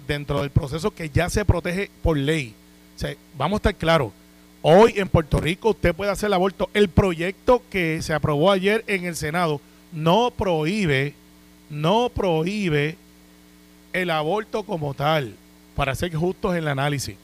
dentro 0.06 0.42
del 0.42 0.50
proceso 0.50 0.90
que 0.90 1.08
ya 1.08 1.30
se 1.30 1.46
protege 1.46 1.90
por 2.02 2.18
ley? 2.18 2.54
O 2.96 2.98
sea, 2.98 3.16
vamos 3.38 3.56
a 3.56 3.60
estar 3.60 3.74
claros. 3.74 4.12
Hoy 4.60 4.92
en 4.96 5.08
Puerto 5.08 5.40
Rico 5.40 5.70
usted 5.70 5.94
puede 5.94 6.10
hacer 6.10 6.26
el 6.26 6.34
aborto. 6.34 6.68
El 6.74 6.90
proyecto 6.90 7.62
que 7.70 8.02
se 8.02 8.12
aprobó 8.12 8.52
ayer 8.52 8.84
en 8.86 9.06
el 9.06 9.16
Senado 9.16 9.62
no 9.92 10.30
prohíbe, 10.30 11.14
no 11.70 12.10
prohíbe 12.14 12.98
el 13.94 14.10
aborto 14.10 14.64
como 14.64 14.92
tal, 14.92 15.34
para 15.74 15.94
ser 15.94 16.14
justos 16.14 16.52
en 16.52 16.58
el 16.58 16.68
análisis. 16.68 17.16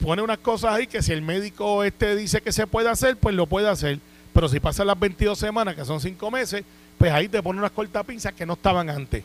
Pone 0.00 0.22
unas 0.22 0.38
cosas 0.38 0.74
ahí 0.74 0.86
que 0.86 1.02
si 1.02 1.12
el 1.12 1.22
médico 1.22 1.82
este 1.82 2.14
dice 2.14 2.42
que 2.42 2.52
se 2.52 2.66
puede 2.66 2.90
hacer, 2.90 3.16
pues 3.16 3.34
lo 3.34 3.46
puede 3.46 3.68
hacer. 3.68 3.98
Pero 4.32 4.48
si 4.48 4.60
pasan 4.60 4.86
las 4.86 4.98
22 4.98 5.38
semanas, 5.38 5.74
que 5.74 5.84
son 5.84 6.00
5 6.00 6.30
meses, 6.30 6.64
pues 6.98 7.10
ahí 7.12 7.28
te 7.28 7.42
pone 7.42 7.58
unas 7.58 7.70
cortapinzas 7.70 8.34
que 8.34 8.44
no 8.44 8.52
estaban 8.52 8.90
antes. 8.90 9.24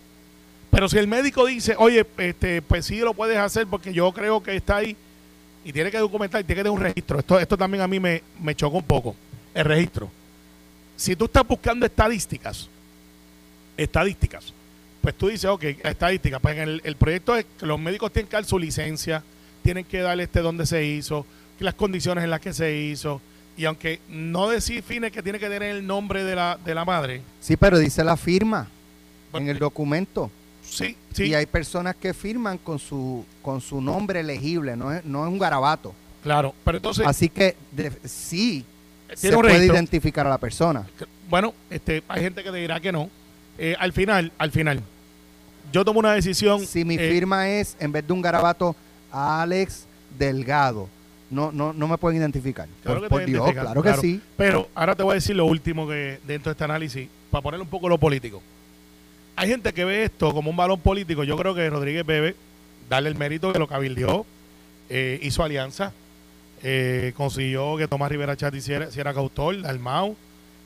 Pero 0.71 0.87
si 0.87 0.97
el 0.97 1.07
médico 1.07 1.45
dice, 1.45 1.75
oye, 1.77 2.05
este, 2.17 2.61
pues 2.61 2.85
sí 2.85 2.99
lo 2.99 3.13
puedes 3.13 3.37
hacer 3.37 3.67
porque 3.67 3.91
yo 3.91 4.11
creo 4.13 4.41
que 4.41 4.55
está 4.55 4.77
ahí 4.77 4.95
y 5.65 5.73
tiene 5.73 5.91
que 5.91 5.97
documentar, 5.97 6.43
tiene 6.43 6.59
que 6.59 6.63
tener 6.63 6.77
un 6.77 6.83
registro. 6.83 7.19
Esto, 7.19 7.37
esto 7.37 7.57
también 7.57 7.81
a 7.83 7.87
mí 7.87 7.99
me, 7.99 8.23
me 8.39 8.55
chocó 8.55 8.77
un 8.77 8.83
poco, 8.83 9.15
el 9.53 9.65
registro. 9.65 10.09
Si 10.95 11.17
tú 11.17 11.25
estás 11.25 11.45
buscando 11.45 11.85
estadísticas, 11.85 12.69
estadísticas, 13.75 14.53
pues 15.01 15.15
tú 15.15 15.27
dices, 15.27 15.45
ok, 15.45 15.63
estadísticas, 15.83 16.39
pues 16.41 16.55
en 16.57 16.61
el, 16.63 16.81
el 16.83 16.95
proyecto 16.95 17.35
es 17.35 17.45
que 17.59 17.65
los 17.65 17.79
médicos 17.79 18.11
tienen 18.11 18.29
que 18.29 18.35
dar 18.35 18.45
su 18.45 18.59
licencia, 18.59 19.23
tienen 19.63 19.85
que 19.85 19.99
darle 19.99 20.23
este 20.23 20.41
dónde 20.41 20.65
se 20.65 20.83
hizo, 20.85 21.25
las 21.59 21.73
condiciones 21.73 22.23
en 22.23 22.29
las 22.29 22.39
que 22.39 22.53
se 22.53 22.75
hizo, 22.75 23.21
y 23.57 23.65
aunque 23.65 23.99
no 24.09 24.47
define 24.49 25.11
que 25.11 25.21
tiene 25.21 25.39
que 25.39 25.47
tener 25.49 25.63
el 25.75 25.85
nombre 25.85 26.23
de 26.23 26.35
la, 26.35 26.57
de 26.63 26.73
la 26.75 26.85
madre, 26.85 27.21
Sí, 27.41 27.57
pero 27.57 27.77
dice 27.77 28.03
la 28.03 28.15
firma 28.17 28.67
Bueno, 29.31 29.45
en 29.47 29.51
el 29.51 29.59
documento. 29.59 30.31
sí, 30.63 30.95
sí, 31.13 31.25
Y 31.25 31.33
hay 31.33 31.45
personas 31.45 31.95
que 31.95 32.13
firman 32.13 32.57
con 32.57 32.79
su 32.79 33.25
con 33.41 33.59
su 33.61 33.81
nombre 33.81 34.23
legible, 34.23 34.75
no 34.77 34.93
es, 34.93 35.03
no 35.05 35.25
es 35.25 35.31
un 35.31 35.39
garabato. 35.39 35.93
claro, 36.23 36.53
pero 36.63 36.77
entonces 36.77 37.05
Así 37.05 37.27
que 37.29 37.55
de- 37.71 37.91
sí 38.05 38.63
se 39.09 39.15
tiene 39.21 39.35
un 39.37 39.41
puede 39.41 39.53
registro. 39.55 39.75
identificar 39.75 40.27
a 40.27 40.29
la 40.29 40.37
persona. 40.37 40.85
Bueno, 41.29 41.53
este, 41.69 42.03
hay 42.07 42.21
gente 42.21 42.43
que 42.43 42.51
te 42.51 42.57
dirá 42.57 42.79
que 42.79 42.91
no. 42.91 43.09
Eh, 43.59 43.75
al 43.77 43.91
final, 43.93 44.31
al 44.37 44.51
final, 44.51 44.81
yo 45.71 45.83
tomo 45.83 45.99
una 45.99 46.13
decisión. 46.13 46.65
Si 46.65 46.85
mi 46.85 46.95
eh, 46.95 47.09
firma 47.11 47.49
es, 47.49 47.75
en 47.79 47.91
vez 47.91 48.07
de 48.07 48.13
un 48.13 48.21
garabato, 48.21 48.75
Alex 49.11 49.85
Delgado, 50.17 50.87
no, 51.29 51.51
no, 51.51 51.73
no 51.73 51.87
me 51.87 51.97
pueden 51.97 52.19
identificar. 52.19 52.67
Claro 52.83 53.07
por 53.07 53.25
Dios, 53.25 53.51
claro. 53.51 53.83
que 53.83 53.93
sí. 53.95 54.21
Pero 54.37 54.69
ahora 54.73 54.95
te 54.95 55.03
voy 55.03 55.11
a 55.11 55.15
decir 55.15 55.35
lo 55.35 55.45
último 55.45 55.87
que 55.87 56.19
dentro 56.25 56.49
de 56.49 56.53
este 56.53 56.63
análisis, 56.63 57.07
para 57.29 57.41
poner 57.41 57.61
un 57.61 57.67
poco 57.67 57.89
lo 57.89 57.97
político. 57.97 58.41
hay 59.35 59.49
gente 59.49 59.73
que 59.73 59.85
ve 59.85 60.03
esto 60.03 60.33
como 60.33 60.49
un 60.49 60.57
balón 60.57 60.79
político. 60.79 61.23
Yo 61.23 61.37
creo 61.37 61.53
que 61.53 61.69
Rodríguez 61.69 62.05
Bebe, 62.05 62.35
darle 62.89 63.09
el 63.09 63.15
mérito 63.15 63.53
que 63.53 63.59
lo 63.59 63.67
cabildeó, 63.67 64.25
eh, 64.89 65.19
hizo 65.21 65.43
alianza, 65.43 65.91
eh, 66.63 67.13
consiguió 67.15 67.77
que 67.77 67.87
Tomás 67.87 68.09
Rivera 68.09 68.35
Chat 68.35 68.55
hiciera, 68.55 68.87
hiciera 68.87 69.13
cautor, 69.13 69.61
Dalmau 69.61 70.15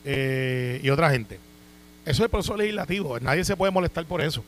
eh, 0.06 0.80
y 0.82 0.90
otra 0.90 1.10
gente. 1.10 1.40
Eso 2.06 2.12
es 2.12 2.20
el 2.22 2.30
proceso 2.30 2.58
legislativo, 2.58 3.20
nadie 3.20 3.46
se 3.46 3.56
puede 3.56 3.72
molestar 3.72 4.06
por 4.06 4.22
eso. 4.22 4.44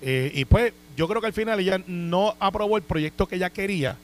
Eh, 0.00 0.32
y 0.34 0.44
pues 0.44 0.72
yo 0.96 1.06
creo 1.06 1.20
que 1.20 1.28
al 1.28 1.32
final 1.32 1.60
ella 1.60 1.80
no 1.86 2.34
aprobó 2.40 2.76
el 2.76 2.82
proyecto 2.82 3.26
que 3.26 3.36
ella 3.36 3.50
quería, 3.50 3.96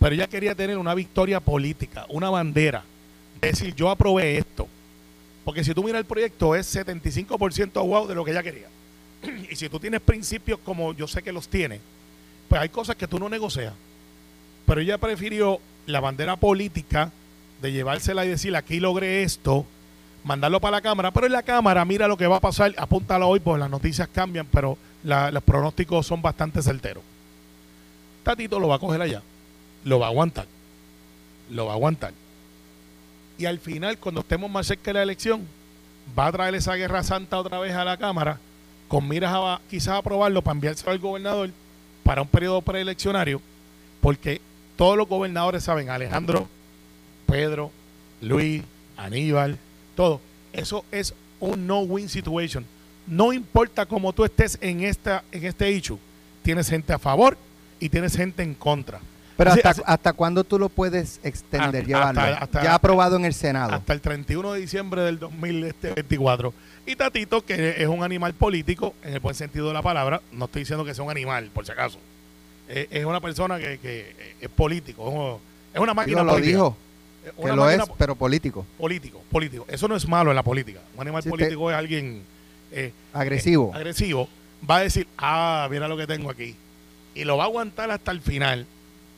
pero 0.00 0.14
ella 0.14 0.26
quería 0.26 0.54
tener 0.54 0.78
una 0.78 0.94
victoria 0.94 1.40
política, 1.40 2.06
una 2.08 2.30
bandera. 2.30 2.84
Decir, 3.40 3.74
yo 3.74 3.90
aprobé 3.90 4.38
esto. 4.38 4.66
Porque 5.44 5.62
si 5.62 5.72
tú 5.74 5.84
miras 5.84 6.00
el 6.00 6.06
proyecto 6.06 6.54
es 6.56 6.74
75% 6.74 7.86
wow 7.86 8.06
de 8.06 8.14
lo 8.14 8.24
que 8.24 8.32
ella 8.32 8.42
quería. 8.42 8.68
y 9.50 9.54
si 9.54 9.68
tú 9.68 9.78
tienes 9.78 10.00
principios 10.00 10.58
como 10.64 10.92
yo 10.94 11.06
sé 11.06 11.22
que 11.22 11.32
los 11.32 11.48
tiene, 11.48 11.80
pues 12.48 12.60
hay 12.60 12.68
cosas 12.68 12.96
que 12.96 13.06
tú 13.06 13.18
no 13.18 13.28
negocias. 13.28 13.72
Pero 14.66 14.80
ella 14.80 14.98
prefirió 14.98 15.60
la 15.86 16.00
bandera 16.00 16.36
política 16.36 17.12
de 17.62 17.72
llevársela 17.72 18.26
y 18.26 18.30
decir 18.30 18.56
aquí 18.56 18.80
logré 18.80 19.22
esto, 19.22 19.64
mandarlo 20.26 20.60
para 20.60 20.76
la 20.78 20.80
Cámara, 20.80 21.10
pero 21.12 21.26
en 21.26 21.32
la 21.32 21.42
Cámara 21.42 21.84
mira 21.84 22.08
lo 22.08 22.16
que 22.16 22.26
va 22.26 22.36
a 22.36 22.40
pasar, 22.40 22.74
apúntalo 22.76 23.28
hoy, 23.28 23.40
pues 23.40 23.58
las 23.60 23.70
noticias 23.70 24.08
cambian, 24.12 24.46
pero 24.50 24.76
la- 25.04 25.30
los 25.30 25.42
pronósticos 25.42 26.06
son 26.06 26.20
bastante 26.20 26.60
certeros. 26.62 27.02
Tatito 28.24 28.58
lo 28.58 28.68
va 28.68 28.74
a 28.76 28.78
coger 28.80 29.00
allá, 29.00 29.22
lo 29.84 29.98
va 30.00 30.06
a 30.06 30.08
aguantar, 30.10 30.46
lo 31.50 31.66
va 31.66 31.72
a 31.72 31.74
aguantar. 31.76 32.12
Y 33.38 33.46
al 33.46 33.58
final, 33.60 33.98
cuando 33.98 34.22
estemos 34.22 34.50
más 34.50 34.66
cerca 34.66 34.90
de 34.90 34.94
la 34.94 35.02
elección, 35.04 35.46
va 36.18 36.26
a 36.26 36.32
traer 36.32 36.54
esa 36.56 36.74
guerra 36.74 37.02
santa 37.02 37.38
otra 37.38 37.58
vez 37.58 37.74
a 37.74 37.84
la 37.84 37.96
Cámara, 37.96 38.38
con 38.88 39.06
miras 39.06 39.32
a 39.34 39.60
quizás 39.70 39.98
aprobarlo 39.98 40.42
para 40.42 40.54
enviárselo 40.54 40.90
al 40.90 40.98
gobernador 40.98 41.50
para 42.02 42.22
un 42.22 42.28
periodo 42.28 42.62
preeleccionario, 42.62 43.40
porque 44.00 44.40
todos 44.76 44.96
los 44.96 45.08
gobernadores 45.08 45.62
saben, 45.64 45.90
Alejandro, 45.90 46.48
Pedro, 47.26 47.70
Luis, 48.20 48.62
Aníbal, 48.96 49.58
todo. 49.96 50.20
Eso 50.52 50.84
es 50.92 51.12
un 51.40 51.66
no-win 51.66 52.08
situation. 52.08 52.64
No 53.06 53.32
importa 53.32 53.86
cómo 53.86 54.12
tú 54.12 54.24
estés 54.24 54.58
en 54.60 54.82
esta 54.82 55.22
en 55.32 55.44
este 55.44 55.70
issue, 55.72 55.98
tienes 56.42 56.68
gente 56.68 56.92
a 56.92 56.98
favor 56.98 57.36
y 57.80 57.88
tienes 57.88 58.16
gente 58.16 58.42
en 58.42 58.54
contra. 58.54 59.00
Pero 59.36 59.50
Así- 59.50 59.58
hasta, 59.60 59.68
así- 59.70 59.82
hasta 59.84 60.12
cuándo 60.14 60.44
tú 60.44 60.58
lo 60.58 60.68
puedes 60.70 61.20
extender, 61.22 61.82
Hasta- 61.82 61.86
llevarlo. 61.86 62.20
hasta- 62.40 62.62
ya 62.64 62.74
aprobado 62.74 63.16
en 63.16 63.26
el 63.26 63.34
Senado. 63.34 63.74
hasta 63.74 63.92
el 63.92 64.00
31 64.00 64.52
de 64.54 64.60
diciembre 64.60 65.02
del 65.02 65.18
2024. 65.18 66.54
Y 66.86 66.96
Tatito, 66.96 67.44
que 67.44 67.74
es 67.82 67.86
un 67.88 68.02
animal 68.02 68.32
político, 68.34 68.94
en 69.02 69.14
el 69.14 69.20
buen 69.20 69.34
sentido 69.34 69.68
de 69.68 69.74
la 69.74 69.82
palabra, 69.82 70.22
no 70.32 70.46
estoy 70.46 70.62
diciendo 70.62 70.84
que 70.84 70.94
sea 70.94 71.04
un 71.04 71.10
animal, 71.10 71.50
por 71.52 71.66
si 71.66 71.72
acaso. 71.72 71.98
Eh, 72.68 72.88
es 72.90 73.04
una 73.04 73.20
persona 73.20 73.58
que, 73.58 73.78
que 73.78 74.14
es 74.40 74.48
político, 74.48 75.06
es 75.08 75.14
un- 75.14 75.38
es 75.74 75.80
una 75.80 75.94
máquina 75.94 76.20
Digo, 76.20 76.24
lo 76.26 76.32
política. 76.32 76.56
dijo, 76.56 76.76
que 77.34 77.40
una 77.42 77.56
lo 77.56 77.70
es, 77.70 77.80
pero 77.98 78.14
político, 78.14 78.64
político, 78.78 79.22
político. 79.30 79.66
Eso 79.68 79.88
no 79.88 79.96
es 79.96 80.06
malo 80.08 80.30
en 80.30 80.36
la 80.36 80.42
política. 80.42 80.80
Un 80.94 81.00
animal 81.02 81.22
Sí, 81.22 81.28
político 81.28 81.70
es 81.70 81.76
alguien 81.76 82.22
eh, 82.72 82.92
agresivo. 83.12 83.72
eh, 83.74 83.76
agresivo. 83.78 84.28
Va 84.68 84.76
a 84.76 84.80
decir, 84.80 85.06
ah, 85.18 85.68
mira 85.70 85.88
lo 85.88 85.96
que 85.96 86.06
tengo 86.06 86.30
aquí. 86.30 86.54
Y 87.14 87.24
lo 87.24 87.36
va 87.36 87.44
a 87.44 87.46
aguantar 87.46 87.90
hasta 87.90 88.10
el 88.10 88.20
final. 88.20 88.66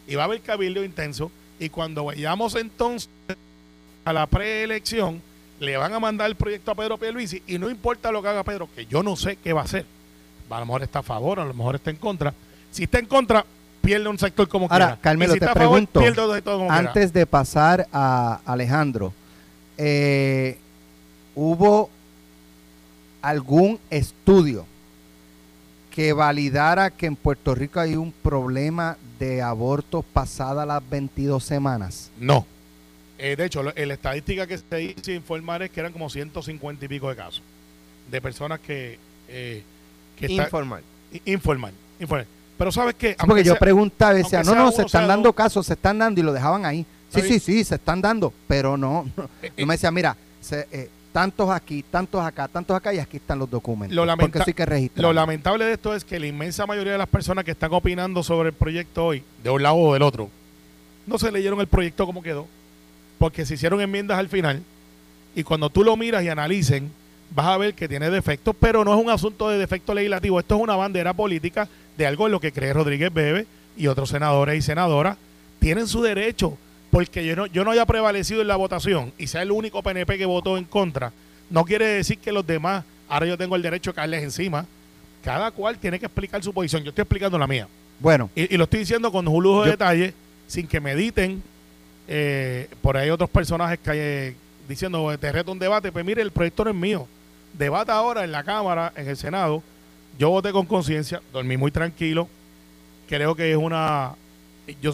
Y 0.07 0.15
va 0.15 0.23
a 0.23 0.25
haber 0.27 0.41
cabildo 0.41 0.85
intenso. 0.85 1.31
Y 1.59 1.69
cuando 1.69 2.05
vayamos 2.05 2.55
entonces 2.55 3.09
a 4.05 4.13
la 4.13 4.27
preelección, 4.27 5.21
le 5.61 5.77
van 5.77 5.93
a 5.93 6.01
mandar 6.01 6.29
el 6.29 6.37
proyecto 6.37 6.71
a 6.71 6.75
Pedro 6.75 6.99
Pierluisi. 6.99 7.43
Y 7.47 7.59
no 7.59 7.69
importa 7.71 8.11
lo 8.13 8.23
que 8.23 8.29
haga 8.29 8.45
Pedro, 8.45 8.69
que 8.75 8.87
yo 8.87 9.03
no 9.03 9.17
sé 9.17 9.37
qué 9.37 9.53
va 9.53 9.63
a 9.63 9.65
hacer. 9.65 9.85
A 10.51 10.61
lo 10.61 10.67
mejor 10.67 10.83
está 10.83 11.01
a 11.01 11.03
favor, 11.03 11.41
a 11.41 11.45
lo 11.45 11.53
mejor 11.55 11.75
está 11.75 11.91
en 11.91 11.97
contra. 11.97 12.33
Si 12.71 12.85
está 12.85 12.99
en 12.99 13.07
contra, 13.07 13.45
pierde 13.83 14.09
un 14.09 14.19
sector 14.19 14.49
como 14.49 14.67
Ahora, 14.71 14.87
quiera. 14.87 15.01
Carmelo, 15.01 15.33
si 15.35 15.39
te 15.39 15.45
está 15.47 15.55
favor, 15.59 15.87
pregunto, 15.87 16.01
quiera. 16.01 16.77
Antes 16.77 17.13
de 17.13 17.27
pasar 17.27 17.87
a 17.93 18.41
Alejandro, 18.45 19.13
eh, 19.77 20.59
¿hubo 21.35 21.91
algún 23.23 23.79
estudio 23.91 24.67
que 25.91 26.13
validara 26.13 26.91
que 26.91 27.07
en 27.07 27.17
Puerto 27.17 27.55
Rico 27.55 27.81
hay 27.81 27.97
un 27.97 28.13
problema 28.13 28.97
de 29.19 29.43
abortos 29.43 30.05
pasadas 30.13 30.67
las 30.67 30.83
22 30.89 31.43
semanas? 31.43 32.11
No. 32.19 32.47
Eh, 33.19 33.35
de 33.37 33.47
hecho, 33.47 33.63
lo- 33.65 33.73
la 33.75 33.95
estadística 33.95 34.47
que 34.47 34.59
se 34.59 34.83
hizo 34.83 35.11
informar 35.11 35.63
es 35.63 35.71
que 35.71 35.81
eran 35.81 35.93
como 35.93 36.09
150 36.09 36.85
y 36.85 36.89
pico 36.89 37.09
de 37.09 37.17
casos 37.17 37.43
de 38.11 38.21
personas 38.23 38.61
que, 38.61 38.99
eh, 39.29 39.63
que 40.17 40.27
está- 40.27 40.45
Informal. 40.45 40.83
i- 41.13 41.33
informal, 41.33 41.73
informal. 41.99 42.27
Pero 42.59 42.73
sabes 42.73 42.95
qué, 42.97 43.11
Sí, 43.11 43.27
porque 43.27 43.45
yo 43.45 43.57
preguntaba 43.57 44.15
y 44.15 44.23
decía, 44.23 44.43
no, 44.43 44.55
no, 44.55 44.73
se 44.73 44.83
están 44.83 45.07
dando 45.07 45.29
dos". 45.29 45.35
casos, 45.37 45.65
se 45.67 45.75
están 45.75 45.99
dando 45.99 46.21
y 46.21 46.25
lo 46.25 46.33
dejaban 46.33 46.67
ahí. 46.67 46.85
Sí, 47.15 47.23
sí, 47.23 47.39
sí, 47.39 47.65
se 47.65 47.77
están 47.77 48.03
dando, 48.03 48.33
pero 48.47 48.77
no, 48.77 49.07
no, 49.17 49.29
Eh, 49.43 49.53
no 49.57 49.67
me 49.67 49.75
decía, 49.75 49.91
mira, 49.91 50.17
se- 50.41 50.67
eh, 50.73 50.91
tantos 51.13 51.49
aquí, 51.51 51.83
tantos 51.91 52.21
acá, 52.23 52.49
tantos 52.49 52.77
acá 52.77 52.93
y 52.93 52.99
aquí 52.99 53.17
están 53.17 53.39
los 53.39 53.49
documentos. 53.51 53.95
Lo 53.97 54.05
porque 54.19 54.43
hay 54.45 54.53
que 54.53 54.67
registrar. 54.67 55.03
Lo 55.03 55.13
lamentable 55.13 55.65
de 55.65 55.73
esto 55.73 55.95
es 55.95 56.05
que 56.05 56.21
la 56.21 56.27
inmensa 56.27 56.67
mayoría 56.67 56.93
de 56.93 56.99
las 56.99 57.09
personas 57.09 57.45
que 57.45 57.53
están 57.53 57.73
opinando 57.73 58.23
sobre 58.23 58.51
el 58.51 58.55
proyecto 58.55 59.07
hoy, 59.07 59.23
de 59.43 59.51
un 59.51 59.63
lado 59.63 59.77
o 59.77 59.93
del 59.95 60.03
otro, 60.03 60.29
no 61.07 61.19
se 61.19 61.33
leyeron 61.33 61.61
el 61.61 61.67
proyecto 61.67 62.05
como 62.05 62.23
quedó, 62.23 62.47
porque 63.19 63.47
se 63.47 63.55
hicieron 63.55 63.81
enmiendas 63.81 64.19
al 64.19 64.29
final, 64.29 64.63
y 65.35 65.43
cuando 65.45 65.71
tú 65.71 65.83
lo 65.85 65.97
miras 65.97 66.23
y 66.25 66.29
analicen, 66.29 66.91
vas 67.31 67.47
a 67.47 67.57
ver 67.57 67.75
que 67.75 67.89
tiene 67.89 68.11
defectos, 68.11 68.55
pero 68.61 68.85
no 68.85 68.95
es 68.99 69.03
un 69.03 69.11
asunto 69.11 69.49
de 69.49 69.59
defecto 69.59 69.95
legislativo, 69.95 70.39
esto 70.41 70.57
es 70.57 70.61
una 70.61 70.77
bandera 70.77 71.15
política 71.15 71.69
de 71.99 72.07
algo 72.07 72.25
en 72.27 72.33
lo 72.33 72.41
que 72.41 72.53
cree 72.53 72.73
Rodríguez 72.73 73.13
Bebe 73.13 73.45
y 73.77 73.89
otros 73.89 74.09
senadores 74.09 74.57
y 74.59 74.63
senadoras, 74.63 75.19
tienen 75.59 75.87
su 75.87 76.01
derecho, 76.01 76.57
porque 76.91 77.27
yo 77.27 77.37
no, 77.37 77.47
yo 77.47 77.65
no 77.65 77.73
haya 77.73 77.85
prevalecido 77.85 78.41
en 78.41 78.49
la 78.49 78.57
votación 78.57 79.13
y 79.19 79.27
sea 79.27 79.43
el 79.43 79.51
único 79.53 79.83
PNP 79.83 80.17
que 80.17 80.25
votó 80.25 80.57
en 80.57 80.65
contra, 80.65 81.13
no 81.51 81.65
quiere 81.65 81.87
decir 81.87 82.19
que 82.19 82.33
los 82.33 82.47
demás, 82.47 82.85
ahora 83.09 83.27
yo 83.27 83.37
tengo 83.37 83.57
el 83.57 83.63
derecho 83.63 83.91
de 83.91 83.97
caerles 83.97 84.23
encima. 84.23 84.65
Cada 85.25 85.51
cual 85.51 85.77
tiene 85.79 85.99
que 85.99 86.07
explicar 86.07 86.43
su 86.45 86.53
posición. 86.55 86.85
Yo 86.85 86.91
estoy 86.91 87.03
explicando 87.03 87.37
la 87.39 87.47
mía. 87.49 87.67
Bueno, 87.99 88.31
Y, 88.37 88.55
y 88.55 88.57
lo 88.57 88.65
estoy 88.65 88.79
diciendo 88.81 89.11
con 89.11 89.27
un 89.27 89.43
lujo 89.43 89.63
de 89.63 89.67
Yo- 89.67 89.73
detalle, 89.73 90.15
sin 90.47 90.67
que 90.69 90.81
mediten. 90.81 91.43
eh, 92.07 92.69
por 92.81 92.97
ahí 92.97 93.11
otros 93.11 93.29
personajes 93.29 93.79
que 93.81 93.91
eh, 94.29 94.37
diciendo, 94.69 95.17
te 95.19 95.33
reto 95.33 95.51
un 95.53 95.59
debate. 95.59 95.91
Pues 95.91 96.05
mire, 96.05 96.23
el 96.23 96.31
proyecto 96.31 96.65
no 96.65 96.71
es 96.71 96.77
mío. 96.77 97.07
Debata 97.53 97.95
ahora 97.95 98.23
en 98.25 98.31
la 98.33 98.45
Cámara, 98.45 98.93
en 98.95 99.09
el 99.09 99.17
Senado. 99.17 99.63
Yo 100.19 100.31
voté 100.31 100.53
con 100.53 100.67
conciencia, 100.67 101.23
dormí 101.33 101.57
muy 101.57 101.71
tranquilo. 101.71 102.29
Creo 103.09 103.35
que 103.35 103.51
es 103.51 103.57
una... 103.57 104.15
Yo, 104.83 104.93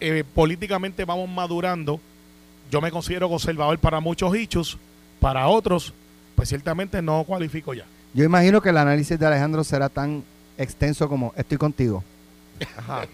eh, 0.00 0.22
políticamente 0.34 1.04
vamos 1.04 1.28
madurando. 1.28 2.00
Yo 2.70 2.80
me 2.80 2.90
considero 2.90 3.28
conservador 3.28 3.78
para 3.78 4.00
muchos 4.00 4.34
hechos, 4.34 4.78
para 5.20 5.48
otros, 5.48 5.92
pues 6.34 6.48
ciertamente 6.48 7.00
no 7.02 7.24
cualifico 7.24 7.74
ya. 7.74 7.84
yo 8.12 8.24
imagino 8.24 8.60
que 8.60 8.68
el 8.70 8.76
análisis 8.76 9.18
de 9.18 9.26
Alejandro 9.26 9.64
será 9.64 9.88
tan 9.88 10.22
extenso 10.58 11.08
como 11.08 11.32
estoy 11.36 11.58
contigo. 11.58 12.04
Ajá. 12.76 13.06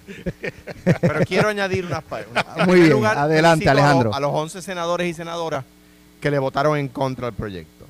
Pero 1.00 1.20
quiero 1.26 1.48
añadir 1.48 1.84
unas 1.86 2.02
una- 2.30 2.46
en 2.56 2.66
Muy 2.66 2.80
bien, 2.82 3.04
adelante, 3.04 3.64
felicito 3.64 3.70
a 3.70 3.74
los- 3.74 3.82
Alejandro. 3.82 4.14
A, 4.14 4.20
los 4.20 4.30
11 4.32 4.62
senadores 4.62 5.08
y 5.08 5.14
senadoras 5.14 5.64
que 6.20 6.30
le 6.30 6.38
votaron 6.38 6.76
en 6.78 6.88
contra 6.88 7.26
del 7.26 7.34
proyecto. 7.34 7.81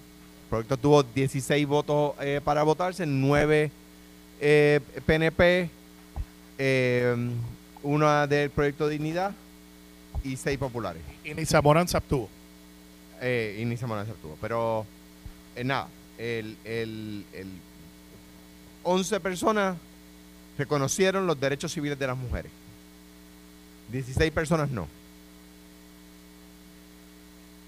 El 0.53 0.67
proyecto 0.67 0.77
tuvo 0.77 1.03
16 1.03 1.67
votos 1.67 2.13
eh, 2.21 2.43
para 2.45 2.63
votarse, 2.63 3.07
9 3.07 3.71
eh, 4.39 4.81
PNP, 5.07 5.71
eh, 6.59 7.17
una 7.83 8.27
del 8.27 8.51
proyecto 8.51 8.87
Dignidad 8.87 9.33
y 10.23 10.37
6 10.37 10.59
populares. 10.59 11.01
Y 11.25 11.33
ni 11.33 11.47
Zamorán 11.47 11.89
se 11.89 11.97
abstuvo. 11.97 12.29
Y 13.23 13.65
ni 13.65 13.79
se 13.79 13.87
abstuvo. 13.87 14.37
Pero 14.43 14.85
nada, 15.65 15.89
el, 16.19 16.59
el, 16.67 17.25
el 17.33 17.49
11 18.83 19.21
personas 19.21 19.79
reconocieron 20.59 21.27
los 21.27 21.41
derechos 21.41 21.73
civiles 21.73 21.99
de 21.99 22.07
las 22.07 22.19
mujeres. 22.19 22.53
16 23.91 24.31
personas 24.33 24.71
no. 24.71 24.87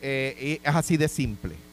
Eh, 0.03 0.61
es 0.63 0.75
así 0.77 0.99
de 0.99 1.09
simple. 1.09 1.64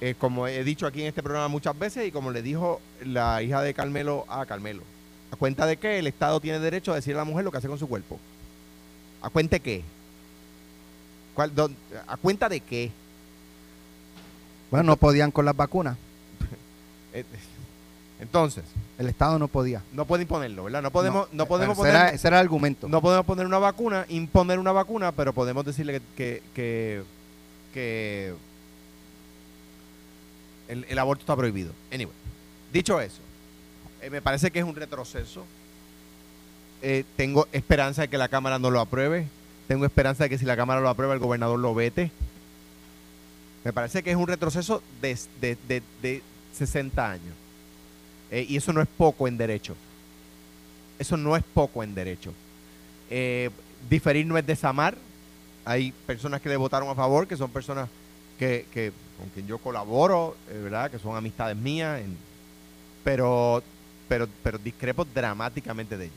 Eh, 0.00 0.14
como 0.18 0.46
he 0.46 0.62
dicho 0.62 0.86
aquí 0.86 1.00
en 1.00 1.06
este 1.08 1.22
programa 1.22 1.48
muchas 1.48 1.78
veces 1.78 2.06
y 2.06 2.12
como 2.12 2.30
le 2.30 2.42
dijo 2.42 2.80
la 3.04 3.42
hija 3.42 3.62
de 3.62 3.72
Carmelo 3.74 4.24
a 4.28 4.44
Carmelo. 4.46 4.82
¿A 5.32 5.36
cuenta 5.36 5.66
de 5.66 5.76
qué 5.78 5.98
el 5.98 6.06
Estado 6.06 6.38
tiene 6.40 6.58
derecho 6.60 6.92
a 6.92 6.96
decirle 6.96 7.18
a 7.20 7.24
la 7.24 7.30
mujer 7.30 7.44
lo 7.44 7.50
que 7.50 7.58
hace 7.58 7.68
con 7.68 7.78
su 7.78 7.88
cuerpo? 7.88 8.18
¿A 9.22 9.30
cuenta 9.30 9.56
de 9.56 9.60
qué? 9.60 9.82
¿Cuál- 11.34 11.52
¿A 12.06 12.16
cuenta 12.18 12.48
de 12.48 12.60
qué? 12.60 12.90
Bueno, 14.70 14.84
no 14.84 14.96
podían 14.96 15.30
con 15.30 15.44
las 15.44 15.56
vacunas. 15.56 15.96
Eh, 17.14 17.24
Entonces, 18.20 18.64
El 18.98 19.08
Estado 19.08 19.38
no 19.38 19.48
podía. 19.48 19.82
no 19.92 20.04
puede 20.06 20.22
imponerlo, 20.24 20.64
¿verdad? 20.64 20.82
No 20.82 20.90
podemos, 20.90 21.32
no, 21.32 21.46
podemos 21.46 21.76
poner, 21.76 21.94
era, 21.94 22.08
ese 22.10 22.28
era 22.28 22.38
el 22.40 22.44
argumento. 22.44 22.88
no 22.88 23.00
podemos 23.00 23.24
poner 23.24 23.46
una 23.46 23.58
vacuna, 23.58 24.04
imponer 24.10 24.58
una 24.58 24.72
vacuna, 24.72 25.12
pero 25.12 25.32
podemos 25.32 25.64
decirle 25.64 26.00
que, 26.00 26.02
que, 26.14 26.42
que, 26.54 27.02
que 27.72 28.34
el, 30.68 30.98
aborto 30.98 31.22
está 31.22 31.36
prohibido. 31.36 31.72
Anyway. 31.92 32.14
Dicho 32.72 33.00
eso, 33.00 33.20
eh, 34.02 34.10
me 34.10 34.20
parece 34.20 34.50
que 34.50 34.58
es 34.58 34.64
un 34.64 34.74
retroceso. 34.76 35.44
Eh, 36.82 37.04
tengo 37.16 37.46
esperanza 37.52 38.02
de 38.02 38.08
que 38.08 38.18
la 38.18 38.28
Cámara 38.28 38.58
no 38.58 38.70
lo 38.70 38.80
apruebe. 38.80 39.26
Tengo 39.68 39.84
esperanza 39.84 40.24
de 40.24 40.30
que 40.30 40.38
si 40.38 40.44
la 40.44 40.56
Cámara 40.56 40.80
lo 40.80 40.88
aprueba, 40.88 41.14
el 41.14 41.20
gobernador 41.20 41.58
lo 41.58 41.74
vete. 41.74 42.10
Me 43.64 43.72
parece 43.72 44.02
que 44.02 44.10
es 44.10 44.16
un 44.16 44.26
retroceso 44.28 44.82
de, 45.00 45.18
de- 45.40 45.56
de- 45.68 45.82
de 46.02 46.22
60 46.54 47.10
años. 47.10 47.34
Eh, 48.30 48.46
y 48.48 48.56
eso 48.56 48.72
no 48.72 48.80
es 48.82 48.88
poco 48.88 49.26
en 49.26 49.36
derecho. 49.38 49.74
Eso 50.98 51.16
no 51.16 51.36
es 51.36 51.42
poco 51.54 51.82
en 51.82 51.94
derecho. 51.94 52.32
Eh, 53.10 53.50
diferir 53.88 54.26
no 54.26 54.36
es 54.38 54.46
desamar. 54.46 54.96
Hay 55.64 55.92
personas 56.06 56.40
que 56.40 56.48
le 56.48 56.56
votaron 56.56 56.88
a 56.88 56.94
favor, 56.94 57.26
que 57.26 57.36
son 57.36 57.50
personas 57.50 57.88
que, 58.38 58.66
que- 58.72 58.92
con 59.18 59.28
quien 59.30 59.46
yo 59.46 59.58
colaboro, 59.58 60.36
eh, 60.50 60.60
¿verdad? 60.62 60.90
Que 60.90 60.98
son 60.98 61.16
amistades 61.16 61.56
mías, 61.56 62.00
en- 62.00 62.16
pero, 63.04 63.62
pero, 64.08 64.28
pero 64.42 64.58
discrepo 64.58 65.04
dramáticamente 65.14 65.96
de 65.96 66.04
ellos. 66.06 66.16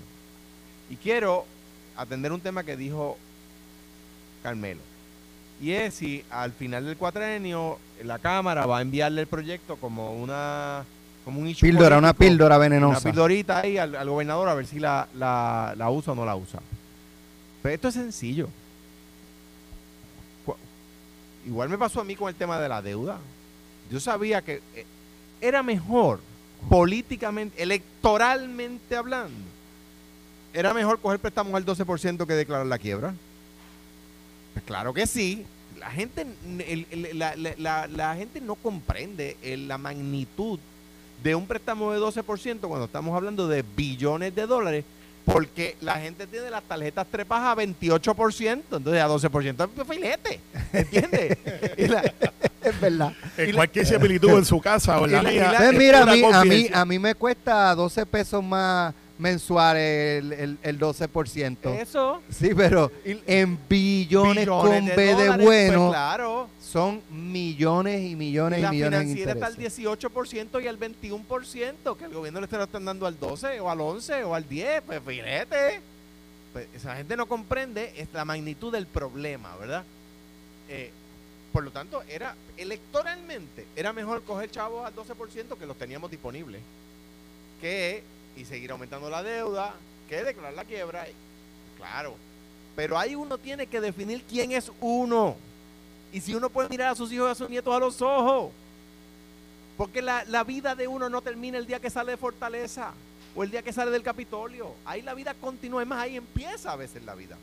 Y 0.90 0.96
quiero 0.96 1.46
atender 1.96 2.32
un 2.32 2.42
tema 2.42 2.64
que 2.64 2.76
dijo 2.78 3.18
Carmelo. 4.44 4.82
Y 5.62 5.72
es 5.72 5.94
si 5.96 6.24
al 6.30 6.52
final 6.54 6.86
del 6.86 6.98
cuatrenio 6.98 7.78
la 8.04 8.18
Cámara 8.20 8.66
va 8.66 8.80
a 8.80 8.82
enviarle 8.82 9.22
el 9.22 9.28
proyecto 9.28 9.76
como 9.76 10.14
una 10.16 10.86
como 11.26 11.42
un 11.42 11.54
Píldora, 11.54 11.98
una 11.98 12.14
píldora 12.14 12.56
una 12.56 12.64
venenosa. 12.64 13.02
pildorita 13.04 13.60
ahí 13.60 13.78
al, 13.78 13.94
al 13.96 14.10
gobernador 14.10 14.48
a 14.50 14.54
ver 14.56 14.66
si 14.66 14.80
la, 14.80 15.08
la, 15.14 15.74
la 15.78 15.90
usa 15.92 16.14
o 16.14 16.16
no 16.16 16.26
la 16.26 16.36
usa. 16.36 16.60
Pero 17.62 17.76
esto 17.76 17.90
es 17.90 17.94
sencillo. 17.94 18.48
Igual 21.46 21.70
me 21.70 21.78
pasó 21.78 22.02
a 22.02 22.04
mí 22.04 22.16
con 22.16 22.30
el 22.30 22.36
tema 22.36 22.60
de 22.60 22.70
la 22.70 22.82
deuda. 22.82 23.20
Yo 23.92 24.00
sabía 24.00 24.42
que 24.42 24.62
eh, 24.76 24.86
era 25.42 25.64
mejor 25.64 26.20
políticamente, 26.70 27.62
electoralmente 27.62 28.96
hablando, 28.96 29.46
era 30.54 30.74
mejor 30.74 31.00
coger 31.00 31.20
préstamos 31.20 31.54
al 31.54 31.66
12% 31.66 32.26
que 32.26 32.34
declarar 32.34 32.66
la 32.66 32.80
quiebra. 32.80 33.14
Pues 34.54 34.66
claro 34.66 34.94
que 34.94 35.08
sí. 35.08 35.46
La 35.80 35.92
gente, 35.92 36.26
la, 37.14 38.16
gente 38.16 38.42
no 38.42 38.56
comprende 38.56 39.38
la 39.66 39.78
magnitud 39.78 40.60
de 41.24 41.36
un 41.36 41.48
préstamo 41.48 41.92
de 41.92 42.00
12% 42.00 42.60
cuando 42.62 42.86
estamos 42.86 43.16
hablando 43.16 43.48
de 43.48 43.64
billones 43.76 44.36
de 44.36 44.46
dólares, 44.46 44.84
porque 45.32 45.76
la 45.82 45.96
gente 45.96 46.28
tiene 46.28 46.50
las 46.50 46.64
tarjetas 46.64 47.08
trepas 47.10 47.42
a 47.44 47.56
28%, 47.62 48.62
entonces 48.72 49.02
a 49.02 49.08
12% 49.08 49.70
es 49.82 49.88
filete, 49.88 50.40
¿entiendes? 50.74 51.38
Y 51.78 51.88
la- 51.88 52.14
Es 52.62 52.80
verdad. 52.82 53.14
En 53.38 53.56
cualquier 53.56 53.86
similitud 53.86 54.32
en 54.38 54.44
su 54.44 54.60
casa 54.60 55.00
o 55.00 55.06
en 55.06 55.14
la 55.14 55.24
mía. 55.24 55.54
Pues 55.58 55.70
es 55.72 55.78
mira, 55.78 56.02
a 56.02 56.06
mí, 56.06 56.22
a, 56.32 56.44
mí, 56.44 56.68
a 56.74 56.86
mí 56.86 57.00
me 57.00 57.16
cuesta 57.16 57.74
12 57.74 58.06
pesos 58.06 58.44
más 58.44 58.94
mensuales 59.20 60.24
el, 60.24 60.34
el, 60.34 60.58
el 60.64 60.80
12%. 60.80 61.80
eso, 61.80 62.22
Sí, 62.30 62.52
pero 62.56 62.92
en 63.06 63.60
billones, 63.68 64.48
con 64.48 64.70
billones 64.70 64.96
B 64.96 65.06
de 65.06 65.14
dólares, 65.14 65.46
bueno 65.46 65.80
pues 65.80 65.92
claro. 65.92 66.50
son 66.62 67.02
millones 67.12 68.02
y 68.02 68.16
millones 68.16 68.60
Y 68.60 68.62
y, 68.62 68.64
la 68.64 68.72
millones 68.72 69.00
financiera 69.02 69.34
está 69.34 69.46
al 69.48 69.54
intereses. 69.54 69.86
18% 69.86 70.64
y 70.64 70.68
al 70.68 70.80
21%, 70.80 71.98
que 71.98 72.06
el 72.06 72.14
gobierno 72.14 72.40
le 72.40 72.46
está 72.46 72.64
están 72.64 72.86
dando 72.86 73.06
al 73.06 73.20
12 73.20 73.60
o 73.60 73.70
al 73.70 73.82
11 73.82 74.24
o 74.24 74.34
al 74.34 74.48
10, 74.48 74.82
pues 74.84 75.02
fíjate. 75.06 75.82
Pues 76.54 76.68
esa 76.74 76.96
gente 76.96 77.16
no 77.16 77.28
comprende 77.28 77.94
es 77.98 78.08
la 78.14 78.26
magnitud 78.26 78.72
del 78.72 78.88
problema, 78.88 79.56
¿verdad? 79.58 79.84
Eh, 80.70 80.92
por 81.52 81.64
lo 81.64 81.72
tanto, 81.72 82.04
era 82.08 82.36
electoralmente, 82.58 83.66
era 83.76 83.92
mejor 83.92 84.24
coger 84.24 84.50
chavos 84.50 84.86
al 84.86 84.96
12% 84.96 85.58
que 85.58 85.66
los 85.66 85.78
teníamos 85.78 86.10
disponibles, 86.10 86.62
que 87.60 88.02
y 88.36 88.46
seguir 88.46 88.72
aumentando 88.72 89.10
la 89.10 89.24
deuda, 89.24 89.74
que 90.08 90.24
declarar 90.24 90.54
la 90.54 90.66
quiebra. 90.66 91.06
Claro, 91.78 92.16
pero 92.76 92.98
ahí 92.98 93.16
uno 93.16 93.38
tiene 93.38 93.68
que 93.68 93.82
definir 93.82 94.24
quién 94.24 94.52
es 94.52 94.72
uno. 94.80 95.36
Y 96.12 96.22
si 96.22 96.34
uno 96.34 96.50
puede 96.50 96.70
mirar 96.70 96.90
a 96.90 96.96
sus 96.96 97.12
hijos 97.12 97.30
y 97.30 97.32
a 97.32 97.36
sus 97.36 97.50
nietos 97.50 97.76
a 97.76 97.80
los 97.80 98.02
ojos. 98.02 98.52
Porque 99.78 100.02
la, 100.02 100.26
la 100.26 100.44
vida 100.44 100.76
de 100.76 100.88
uno 100.88 101.10
no 101.10 101.22
termina 101.22 101.58
el 101.58 101.66
día 101.66 101.80
que 101.80 101.90
sale 101.90 102.12
de 102.12 102.18
Fortaleza 102.18 102.92
o 103.36 103.44
el 103.44 103.52
día 103.52 103.62
que 103.62 103.72
sale 103.72 103.92
del 103.92 104.04
Capitolio. 104.04 104.74
Ahí 104.86 105.02
la 105.02 105.14
vida 105.14 105.34
continúa. 105.34 105.82
Es 105.82 105.88
más, 105.88 106.00
ahí 106.00 106.18
empieza 106.18 106.72
a 106.72 106.76
veces 106.76 107.04
la 107.06 107.16
vida 107.16 107.38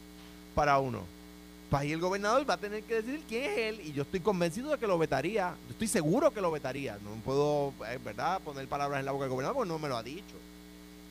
para 0.55 0.79
uno. 0.79 1.05
Pues 1.71 1.83
ahí 1.83 1.93
el 1.93 2.01
gobernador 2.01 2.49
va 2.49 2.55
a 2.55 2.59
tener 2.59 2.83
que 2.85 2.95
decidir 2.95 3.23
quién 3.29 3.45
es 3.45 3.59
él. 3.59 3.81
Y 3.85 3.93
yo 3.93 4.03
estoy 4.03 4.21
convencido 4.21 4.71
de 4.71 4.79
que 4.79 4.87
lo 4.87 4.99
vetaría. 4.99 5.55
Yo 5.67 5.73
estoy 5.73 5.89
seguro 5.89 6.31
que 6.31 6.41
lo 6.41 6.51
vetaría. 6.51 6.99
No 7.03 7.11
puedo, 7.25 7.73
eh, 7.89 7.99
¿verdad?, 8.05 8.41
poner 8.41 8.67
palabras 8.69 9.01
en 9.01 9.07
la 9.07 9.13
boca 9.13 9.25
del 9.25 9.31
gobernador 9.31 9.57
porque 9.57 9.69
no 9.69 9.79
me 9.79 9.89
lo 9.89 9.97
ha 9.97 10.03
dicho. 10.03 10.35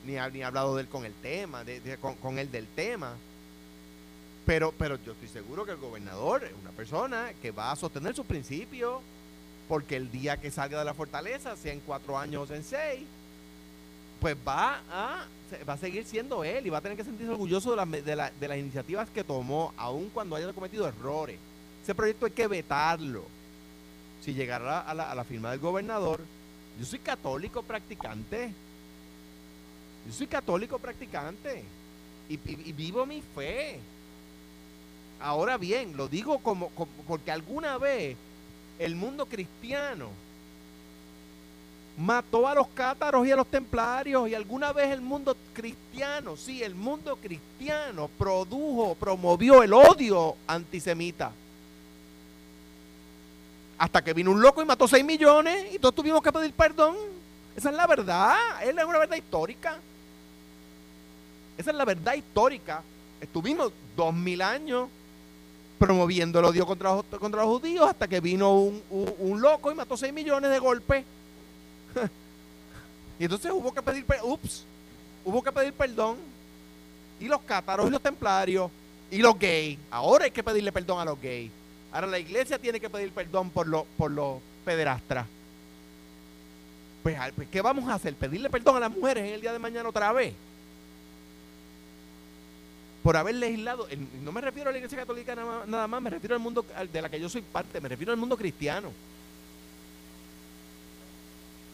Ni 0.06 0.12
ni 0.32 0.42
ha 0.42 0.46
hablado 0.46 0.76
de 0.76 0.82
él 0.82 0.88
con 0.88 1.04
el 1.04 1.12
tema, 1.14 1.64
de- 1.64 1.96
con, 2.00 2.14
con 2.16 2.38
él 2.38 2.50
del 2.50 2.66
tema. 2.68 3.14
Pero, 4.44 4.72
pero 4.78 4.96
yo 5.04 5.12
estoy 5.12 5.28
seguro 5.28 5.64
que 5.64 5.72
el 5.72 5.76
gobernador 5.78 6.44
es 6.44 6.52
una 6.62 6.70
persona 6.70 7.32
que 7.42 7.50
va 7.50 7.72
a 7.72 7.76
sostener 7.76 8.14
sus 8.14 8.24
principios, 8.26 9.00
porque 9.68 9.96
el 9.96 10.10
día 10.12 10.36
que 10.36 10.50
salga 10.52 10.78
de 10.78 10.84
la 10.84 10.94
fortaleza, 10.94 11.56
sea 11.56 11.72
en 11.72 11.80
cuatro 11.80 12.16
años 12.16 12.48
o 12.48 12.54
en 12.54 12.62
seis, 12.62 13.04
pues 14.20 14.36
va 14.46 14.80
a, 14.90 15.26
va 15.68 15.72
a 15.72 15.76
seguir 15.76 16.04
siendo 16.04 16.44
él 16.44 16.64
y 16.66 16.70
va 16.70 16.78
a 16.78 16.80
tener 16.80 16.96
que 16.96 17.02
sentirse 17.04 17.32
orgulloso 17.32 17.74
de, 17.74 18.16
la- 18.16 18.30
de 18.30 18.48
las 18.48 18.58
iniciativas 18.58 19.10
que 19.10 19.24
tomó, 19.24 19.74
aun 19.76 20.08
cuando 20.10 20.36
haya 20.36 20.52
cometido 20.52 20.86
errores. 20.86 21.38
Ese 21.82 21.94
proyecto 21.94 22.26
hay 22.26 22.32
que 22.32 22.46
vetarlo. 22.46 23.24
Si 24.22 24.32
llegara 24.32 24.80
a 24.80 24.94
la, 24.94 25.10
a 25.10 25.14
la 25.16 25.24
firma 25.24 25.50
del 25.50 25.58
gobernador, 25.60 26.20
yo 26.78 26.84
soy 26.86 27.00
católico 27.00 27.62
practicante. 27.64 28.52
Yo 30.06 30.12
soy 30.12 30.26
católico 30.26 30.78
practicante. 30.78 31.64
Y, 32.28 32.36
vivo 32.36 33.06
mi 33.06 33.22
fe. 33.34 33.78
Ahora 35.20 35.56
bien, 35.56 35.96
lo 35.96 36.08
digo 36.08 36.38
como, 36.38 36.68
como- 36.70 36.90
porque 37.06 37.30
alguna 37.30 37.78
vez 37.78 38.16
el 38.78 38.94
mundo 38.94 39.26
cristiano 39.26 40.10
mató 41.96 42.46
a 42.46 42.54
los 42.54 42.68
cátaros 42.68 43.26
y 43.26 43.30
a 43.30 43.36
los 43.36 43.46
templarios 43.46 44.28
y 44.28 44.34
alguna 44.34 44.72
vez 44.72 44.90
el 44.90 45.00
mundo 45.00 45.34
cristiano, 45.54 46.36
sí, 46.36 46.62
el 46.62 46.74
mundo 46.74 47.16
cristiano 47.16 48.10
produjo, 48.18 48.94
promovió 48.96 49.62
el 49.62 49.72
odio 49.72 50.36
antisemita. 50.46 51.32
Hasta 53.78 54.02
que 54.02 54.12
vino 54.12 54.30
un 54.30 54.40
loco 54.42 54.60
y 54.60 54.66
mató 54.66 54.86
6 54.86 55.04
millones 55.04 55.74
y 55.74 55.78
todos 55.78 55.94
tuvimos 55.94 56.22
que 56.22 56.32
pedir 56.32 56.52
perdón. 56.52 56.96
Esa 57.54 57.70
es 57.70 57.76
la 57.76 57.86
verdad, 57.86 58.36
es 58.62 58.72
una 58.72 58.98
verdad 58.98 59.16
histórica. 59.16 59.78
Esa 61.58 61.70
es 61.70 61.76
la 61.76 61.84
verdad 61.84 62.14
histórica. 62.14 62.82
Estuvimos 63.20 63.72
dos 63.96 64.12
mil 64.14 64.42
años 64.42 64.88
promoviendo 65.78 66.38
el 66.38 66.44
odio 66.46 66.66
contra, 66.66 66.94
los- 66.94 67.04
contra 67.18 67.42
los 67.42 67.50
judíos 67.60 67.88
hasta 67.88 68.08
que 68.08 68.20
vino 68.20 68.54
un, 68.54 68.82
un- 69.18 69.40
loco 69.40 69.70
y 69.70 69.74
mató 69.74 69.96
6 69.96 70.12
millones 70.12 70.50
de 70.50 70.58
golpes. 70.58 71.04
y 73.18 73.24
entonces 73.24 73.50
hubo 73.52 73.72
que 73.72 73.82
pedir, 73.82 74.04
ups, 74.22 74.64
hubo 75.24 75.42
que 75.42 75.52
pedir 75.52 75.72
perdón. 75.72 76.16
Y 77.20 77.26
los 77.26 77.40
cátaros 77.42 77.86
y 77.88 77.90
los 77.90 78.02
templarios 78.02 78.70
y 79.10 79.18
los 79.18 79.38
gays. 79.38 79.78
Ahora 79.90 80.26
hay 80.26 80.30
que 80.30 80.42
pedirle 80.44 80.72
perdón 80.72 81.00
a 81.00 81.04
los 81.04 81.20
gays. 81.20 81.50
Ahora 81.92 82.06
la 82.08 82.18
iglesia 82.18 82.58
tiene 82.58 82.78
que 82.78 82.90
pedir 82.90 83.10
perdón 83.12 83.48
por, 83.50 83.66
los 83.66 83.84
por 83.96 84.10
los 84.10 84.40
pederastras. 84.64 85.26
Pues, 87.02 87.16
pues, 87.36 87.48
¿qué 87.48 87.62
vamos 87.62 87.88
a 87.88 87.94
hacer? 87.94 88.14
¿Pedirle 88.14 88.50
perdón 88.50 88.76
a 88.76 88.80
las 88.80 88.90
mujeres 88.90 89.24
en 89.28 89.34
el 89.34 89.40
día 89.40 89.52
de 89.52 89.58
mañana 89.58 89.88
otra 89.88 90.12
vez? 90.12 90.34
Por 93.06 93.16
haber 93.16 93.36
legislado, 93.36 93.86
no 94.24 94.32
me 94.32 94.40
refiero 94.40 94.68
a 94.68 94.72
la 94.72 94.78
iglesia 94.78 94.98
católica 94.98 95.36
nada 95.36 95.86
más, 95.86 96.02
me 96.02 96.10
refiero 96.10 96.34
al 96.34 96.40
mundo 96.40 96.66
de 96.92 97.00
la 97.00 97.08
que 97.08 97.20
yo 97.20 97.28
soy 97.28 97.40
parte, 97.40 97.80
me 97.80 97.88
refiero 97.88 98.12
al 98.12 98.18
mundo 98.18 98.36
cristiano. 98.36 98.90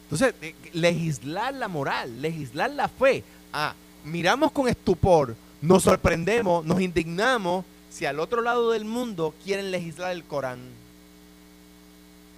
Entonces, 0.03 0.35
eh, 0.43 0.53
legislar 0.73 1.55
la 1.55 1.67
moral, 1.67 2.21
legislar 2.21 2.69
la 2.69 2.87
fe. 2.87 3.23
Ah, 3.51 3.73
miramos 4.05 4.51
con 4.51 4.67
estupor, 4.67 5.35
nos 5.59 5.81
sorprendemos, 5.81 6.63
nos 6.65 6.79
indignamos 6.79 7.65
si 7.89 8.05
al 8.05 8.19
otro 8.19 8.43
lado 8.43 8.69
del 8.69 8.85
mundo 8.85 9.33
quieren 9.43 9.71
legislar 9.71 10.11
el 10.11 10.25
Corán. 10.25 10.59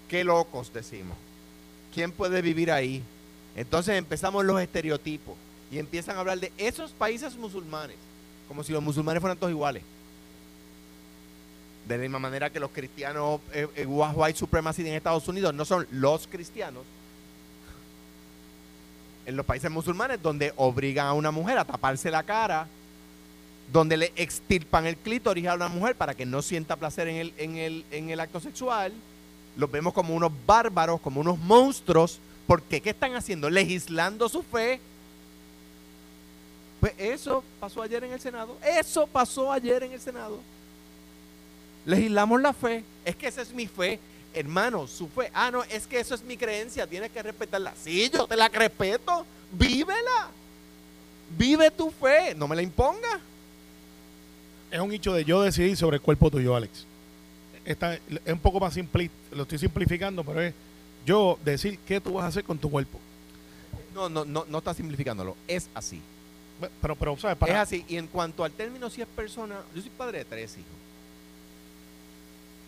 Qué 0.08 0.24
locos 0.24 0.72
decimos. 0.72 1.18
¿Quién 1.94 2.14
puede 2.14 2.42
vivir 2.42 2.72
ahí? 2.72 3.04
Entonces 3.58 3.98
empezamos 3.98 4.46
los 4.46 4.62
estereotipos 4.62 5.36
y 5.70 5.80
empiezan 5.80 6.16
a 6.16 6.22
hablar 6.22 6.40
de 6.40 6.54
esos 6.58 6.92
países 6.92 7.36
musulmanes, 7.36 7.98
como 8.48 8.64
si 8.64 8.74
los 8.74 8.84
musulmanes 8.84 9.22
fueran 9.22 9.38
todos 9.38 9.52
iguales. 9.52 9.84
De 11.88 11.98
la 11.98 12.02
misma 12.02 12.20
manera 12.20 12.50
que 12.50 12.60
los 12.60 12.72
cristianos 12.72 13.42
eh, 13.54 13.68
eh, 13.76 13.86
white 13.86 14.38
supremacy 14.38 14.82
en 14.82 14.94
Estados 14.94 15.28
Unidos 15.28 15.54
no 15.54 15.66
son 15.66 15.88
los 15.92 16.28
cristianos. 16.28 16.84
En 19.26 19.36
los 19.36 19.46
países 19.46 19.70
musulmanes 19.72 20.22
donde 20.22 20.54
obligan 20.56 21.08
a 21.08 21.14
una 21.14 21.32
mujer 21.32 21.58
a 21.58 21.66
taparse 21.66 22.12
la 22.12 22.24
cara, 22.24 22.68
donde 23.72 23.98
le 23.98 24.14
extirpan 24.16 24.86
el 24.86 24.98
clítoris 24.98 25.48
a 25.48 25.56
una 25.56 25.68
mujer 25.68 25.96
para 25.96 26.14
que 26.14 26.26
no 26.26 26.42
sienta 26.42 26.76
placer 26.76 27.08
en 27.08 27.16
el, 27.18 27.34
en 27.38 27.58
el, 27.58 27.86
en 27.92 28.10
el 28.10 28.20
acto 28.20 28.40
sexual, 28.40 28.94
los 29.58 29.72
vemos 29.72 29.94
como 29.94 30.14
unos 30.16 30.32
bárbaros, 30.46 31.02
como 31.02 31.22
unos 31.22 31.38
monstruos, 31.40 32.20
¿Por 32.48 32.62
qué? 32.62 32.82
¿Qué 32.82 32.92
están 32.92 33.16
haciendo? 33.16 33.50
Legislando 33.50 34.30
su 34.30 34.44
fe. 34.44 34.80
Pues 36.86 36.94
eso 37.00 37.44
pasó 37.60 37.82
ayer 37.82 38.04
en 38.04 38.14
el 38.14 38.20
Senado. 38.20 38.60
Eso 38.64 39.08
pasó 39.08 39.52
ayer 39.52 39.82
en 39.82 39.94
el 39.94 40.00
Senado. 40.00 40.40
Legislamos 41.84 42.40
la 42.40 42.54
fe. 42.54 42.84
Es 43.04 43.16
que 43.16 43.26
esa 43.26 43.42
es 43.42 43.52
mi 43.52 43.66
fe. 43.66 44.00
Hermano, 44.36 44.86
su 44.86 45.08
fe. 45.08 45.32
Ah, 45.34 45.50
no, 45.50 45.64
es 45.64 45.88
que 45.88 46.00
eso 46.00 46.14
es 46.14 46.22
mi 46.22 46.38
creencia. 46.38 46.86
Tienes 46.86 47.10
que 47.10 47.24
respetarla. 47.24 47.74
Sí, 47.76 48.08
yo 48.14 48.28
te 48.28 48.36
la 48.36 48.50
respeto. 48.50 49.26
Vívela. 49.52 50.30
Vive 51.36 51.72
tu 51.72 51.90
fe. 51.90 52.36
No 52.36 52.48
me 52.48 52.56
la 52.56 52.62
imponga. 52.62 53.20
Es 54.70 54.80
un 54.80 54.92
hecho 54.92 55.12
de 55.12 55.26
yo 55.26 55.42
decidir 55.42 55.76
sobre 55.76 55.96
el 55.96 56.04
cuerpo 56.04 56.30
tuyo, 56.30 56.56
Alex. 56.56 56.86
Esta, 57.66 57.96
es 57.96 58.02
un 58.28 58.38
poco 58.38 58.60
más 58.60 58.76
simple, 58.76 59.10
lo 59.32 59.42
estoy 59.42 59.58
simplificando, 59.58 60.24
pero 60.24 60.40
es 60.40 60.54
yo 61.04 61.40
decir 61.44 61.80
qué 61.80 62.00
tú 62.00 62.14
vas 62.14 62.26
a 62.26 62.28
hacer 62.28 62.44
con 62.44 62.60
tu 62.60 62.70
cuerpo. 62.70 63.00
No, 63.96 64.08
no, 64.08 64.24
no, 64.24 64.46
no 64.48 64.58
está 64.60 64.76
simplificándolo. 64.76 65.36
Es 65.48 65.68
así. 65.74 66.00
Pero, 66.82 66.96
pero, 66.96 67.18
¿sabes? 67.18 67.38
Es 67.50 67.56
así. 67.56 67.86
Y 67.88 67.98
en 67.98 68.08
cuanto 68.08 68.44
al 68.44 68.52
término, 68.52 68.90
si 68.90 69.02
es 69.02 69.08
persona, 69.08 69.62
yo 69.76 69.82
soy 69.82 69.90
padre 69.92 70.20
de 70.20 70.26
tres 70.26 70.54
hijos. 70.54 70.72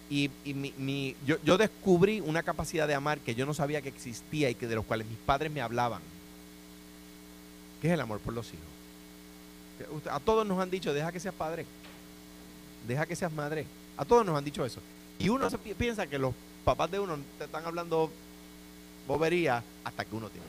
Y, 0.10 0.30
y 0.46 0.54
mi, 0.54 0.74
mi- 0.78 1.16
yo, 1.26 1.36
yo 1.44 1.58
descubrí 1.58 2.22
una 2.22 2.42
capacidad 2.44 2.88
de 2.88 2.94
amar 2.96 3.20
que 3.20 3.36
yo 3.36 3.46
no 3.46 3.54
sabía 3.54 3.82
que 3.82 3.90
existía 3.90 4.50
y 4.50 4.56
que 4.56 4.68
de 4.68 4.76
los 4.76 4.86
cuales 4.86 5.08
mis 5.08 5.18
padres 5.20 5.52
me 5.52 5.62
hablaban. 5.62 6.02
Que 7.82 7.88
es 7.88 7.94
el 7.94 8.00
amor 8.02 8.20
por 8.20 8.34
los 8.34 8.48
hijos. 8.48 10.08
A 10.12 10.20
todos 10.20 10.46
nos 10.48 10.60
han 10.60 10.70
dicho, 10.72 10.94
deja 10.94 11.12
que 11.12 11.20
seas 11.20 11.36
padre. 11.36 11.66
Deja 12.88 13.06
que 13.06 13.16
seas 13.16 13.32
madre. 13.32 13.66
A 13.98 14.06
todos 14.06 14.26
nos 14.26 14.38
han 14.38 14.44
dicho 14.46 14.66
eso. 14.66 14.82
Y 15.20 15.30
uno 15.30 15.50
piensa 15.78 16.08
que 16.08 16.18
los 16.18 16.34
papás 16.64 16.90
de 16.92 17.00
uno 17.00 17.18
te 17.38 17.46
están 17.46 17.66
hablando 17.66 18.10
bobería 19.08 19.64
hasta 19.84 20.04
que 20.06 20.16
uno 20.16 20.30
tiene. 20.30 20.48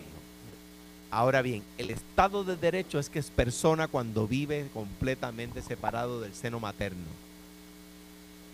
Ahora 1.11 1.41
bien, 1.41 1.63
el 1.79 1.91
Estado 1.91 2.45
de 2.45 2.57
Derecho 2.57 2.99
es 2.99 3.09
que 3.09 3.19
es 3.19 3.31
persona 3.31 3.89
cuando 3.89 4.29
vive 4.29 4.69
completamente 4.75 5.63
separado 5.63 6.21
del 6.21 6.35
seno 6.35 6.61
materno. 6.61 7.07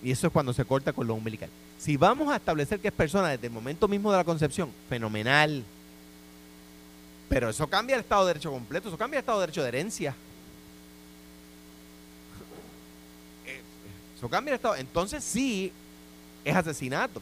Y 0.03 0.13
eso 0.13 0.29
es 0.29 0.33
cuando 0.33 0.53
se 0.53 0.65
corta 0.65 0.93
con 0.93 1.07
lo 1.07 1.15
umbilical. 1.15 1.49
Si 1.79 1.97
vamos 1.97 2.33
a 2.33 2.37
establecer 2.37 2.79
que 2.79 2.89
es 2.89 2.95
persona 2.95 3.31
desde 3.31 3.49
el 3.49 3.53
momento 3.53 3.89
mismo 3.89 4.13
de 4.13 4.19
la 4.19 4.25
concepción, 4.25 4.71
fenomenal. 4.89 5.65
Pero 7.29 7.49
eso 7.51 7.67
cambia 7.67 7.97
el 7.97 8.03
Estado 8.03 8.27
de 8.27 8.35
Derecho 8.35 8.53
completo, 8.53 8.89
eso 8.89 8.99
cambia 8.99 9.19
el 9.19 9.23
Estado 9.23 9.41
de 9.41 9.43
Derecho 9.47 9.63
de 9.63 9.69
herencia. 9.69 10.15
Eh, 13.47 13.63
Eso 14.17 14.29
cambia 14.29 14.53
el 14.53 14.57
Estado. 14.57 14.77
Entonces 14.77 15.25
sí 15.25 15.73
es 16.45 16.55
asesinato. 16.55 17.21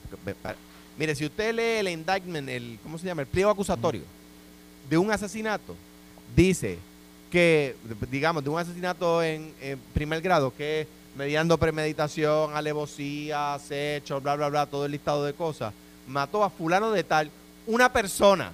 Mire, 0.99 1.15
si 1.15 1.25
usted 1.25 1.55
lee 1.55 1.79
el 1.81 1.89
indictment, 1.89 2.49
el, 2.51 2.79
¿cómo 2.83 2.99
se 2.99 3.07
llama? 3.07 3.23
El 3.23 3.29
pliego 3.29 3.51
acusatorio 3.51 4.03
de 4.89 4.99
un 4.99 5.11
asesinato, 5.11 5.75
dice 6.35 6.79
que, 7.31 7.77
digamos, 8.11 8.45
de 8.45 8.51
un 8.51 8.59
asesinato 8.59 9.23
en, 9.23 9.55
primer 9.95 10.21
grado, 10.21 10.53
que 10.55 10.87
mediando 11.17 11.59
premeditación, 11.59 12.55
alevosía, 12.55 13.55
acecho, 13.55 14.21
bla, 14.21 14.37
bla, 14.37 14.49
bla, 14.49 14.67
todo 14.67 14.85
el 14.85 14.93
listado 14.93 15.25
de 15.25 15.33
cosas, 15.33 15.73
mató 16.07 16.45
a 16.45 16.51
fulano 16.51 16.91
de 16.91 17.05
tal, 17.05 17.31
una 17.67 17.91
persona. 17.93 18.53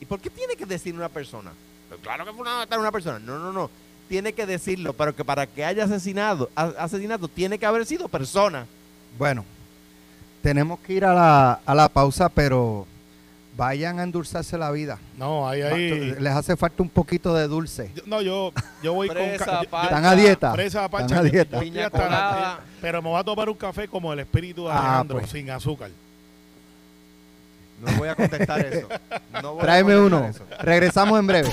¿Y 0.00 0.04
por 0.04 0.20
qué 0.20 0.30
tiene 0.30 0.56
que 0.56 0.66
decir 0.66 0.94
una 0.94 1.08
persona? 1.08 1.52
Pues 1.88 2.00
claro 2.00 2.24
que 2.24 2.32
fulano 2.32 2.60
de 2.60 2.66
tal 2.66 2.80
una 2.80 2.92
persona. 2.92 3.18
No, 3.18 3.38
no, 3.38 3.52
no. 3.52 3.70
Tiene 4.08 4.32
que 4.32 4.46
decirlo, 4.46 4.92
pero 4.92 5.14
que 5.14 5.24
para 5.24 5.46
que 5.46 5.64
haya 5.64 5.84
asesinado, 5.84 6.50
asesinato 6.54 7.28
tiene 7.28 7.58
que 7.58 7.66
haber 7.66 7.86
sido 7.86 8.08
persona. 8.08 8.66
Bueno, 9.16 9.44
tenemos 10.42 10.78
que 10.80 10.94
ir 10.94 11.04
a 11.04 11.14
la, 11.14 11.60
a 11.64 11.74
la 11.74 11.88
pausa, 11.88 12.28
pero 12.28 12.86
vayan 13.56 13.98
a 14.00 14.02
endulzarse 14.02 14.58
la 14.58 14.70
vida. 14.70 14.98
no, 15.16 15.48
ahí, 15.48 15.62
ahí. 15.62 16.14
Les 16.18 16.32
hace 16.34 16.56
falta 16.56 16.82
un 16.82 16.88
poquito 16.88 17.34
de 17.34 17.46
dulce. 17.48 17.90
Yo- 17.94 18.02
no, 18.06 18.20
yo, 18.22 18.52
yo 18.82 18.92
voy 18.94 19.08
Presa, 19.08 19.44
con. 19.58 19.66
parcha, 19.66 19.84
Están 19.88 20.04
a 20.06 20.14
dieta. 20.16 20.52
Presa, 20.52 20.84
Están 20.84 20.90
parcha, 20.90 21.18
a 21.20 21.22
yo- 21.24 21.30
dieta. 21.30 21.62
yo 21.62 21.86
hasta- 21.86 22.60
pero 22.80 23.00
me 23.02 23.08
voy 23.10 23.20
a 23.20 23.24
tomar 23.24 23.48
un 23.48 23.56
café 23.56 23.86
como 23.88 24.12
el 24.12 24.18
espíritu 24.20 24.64
de 24.66 24.72
Ah, 24.72 24.78
Alejandro, 24.78 25.18
pues. 25.18 25.30
sin 25.30 25.50
azúcar. 25.50 25.90
No 27.84 27.92
voy 27.98 28.08
a 28.08 28.14
contestar 28.14 28.60
eso. 28.64 28.88
No 29.42 29.52
voy 29.54 29.60
a 29.60 29.62
Tráeme 29.66 29.96
uno. 29.98 30.24
eso. 30.26 30.44
Regresamos 30.60 31.18
en 31.18 31.26
breve. 31.26 31.50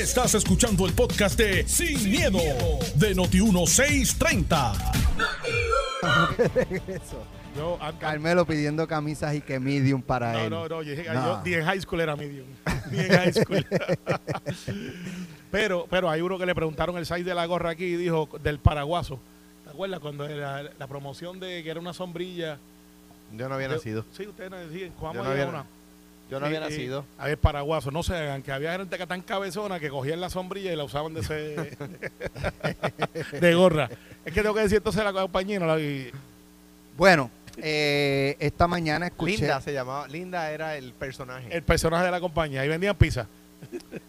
Estás 0.00 0.34
escuchando 0.34 0.86
el 0.86 0.92
podcast 0.92 1.38
de 1.38 1.66
Sin, 1.68 2.10
miedo, 2.10 2.38
de 2.94 3.14
Noti1630. 3.14 4.72
Yo, 7.56 7.78
Carmelo 8.00 8.44
pidiendo 8.46 8.86
camisas 8.86 9.34
y 9.34 9.40
que 9.40 9.58
medium 9.58 10.02
para 10.02 10.32
no, 10.32 10.38
él. 10.40 10.50
no, 10.50 10.68
no, 10.68 10.82
yo, 10.82 10.90
dije- 10.94 11.06
No. 11.12 11.24
yo 11.38 11.42
ni 11.44 11.54
en 11.54 11.64
high 11.64 11.80
school 11.80 12.00
era 12.00 12.14
medium. 12.16 12.46
Ni 12.90 12.98
en 13.00 13.08
high 13.10 13.32
school. 13.32 13.66
pero, 15.50 15.86
pero 15.88 16.10
hay 16.10 16.20
uno 16.20 16.38
que 16.38 16.46
le 16.46 16.54
preguntaron 16.54 16.96
el 16.98 17.06
size 17.06 17.24
de 17.24 17.34
la 17.34 17.46
gorra 17.46 17.70
aquí 17.70 17.84
y 17.84 17.96
dijo 17.96 18.28
del 18.42 18.58
paraguaso. 18.58 19.18
¿Te 19.64 19.70
acuerdas 19.70 20.00
cuando 20.00 20.26
era 20.26 20.62
la 20.78 20.86
promoción 20.86 21.40
de 21.40 21.62
que 21.62 21.70
era 21.70 21.80
una 21.80 21.92
sombrilla? 21.92 22.58
Yo 23.36 23.48
no 23.48 23.54
había 23.56 23.68
nacido. 23.68 24.04
Sí, 24.16 24.26
ustedes 24.26 24.50
no 24.50 24.56
decían, 24.58 24.90
Yo 24.90 24.96
¿cómo 25.00 25.14
no 25.24 25.30
había 25.30 25.46
una? 25.46 25.64
Yo 26.30 26.40
no 26.40 26.46
Sí, 26.46 26.54
había 26.56 26.60
nacido. 26.68 27.04
A 27.18 27.26
ver, 27.26 27.38
paraguaso, 27.38 27.90
no 27.90 28.02
se 28.02 28.14
hagan, 28.14 28.42
que 28.42 28.52
había 28.52 28.72
gente 28.76 28.98
que 28.98 29.06
tan 29.06 29.22
cabezona 29.22 29.78
que 29.80 29.88
cogían 29.90 30.20
la 30.20 30.28
sombrilla 30.30 30.72
y 30.72 30.76
la 30.76 30.84
usaban 30.84 31.14
de 31.14 31.20
ese 31.20 31.76
de 33.40 33.54
gorra. 33.54 33.88
Es 34.24 34.32
que 34.32 34.42
tengo 34.42 34.54
que 34.54 34.62
decir 34.62 34.78
entonces 34.78 35.02
la 35.04 35.12
compañía, 35.12 35.58
no 35.60 35.66
la 35.66 35.78
y- 35.80 36.10
Bueno, 36.96 37.30
eh, 37.58 38.36
esta 38.38 38.66
mañana 38.66 39.06
escuché, 39.06 39.38
Linda 39.38 39.60
se 39.60 39.72
llamaba. 39.72 40.08
Linda 40.08 40.50
era 40.50 40.76
el 40.76 40.92
personaje. 40.92 41.48
el 41.50 41.62
personaje 41.62 42.04
de 42.04 42.10
la 42.10 42.20
compañía. 42.20 42.60
Ahí 42.62 42.68
vendían 42.68 42.96
pizza. 42.96 43.26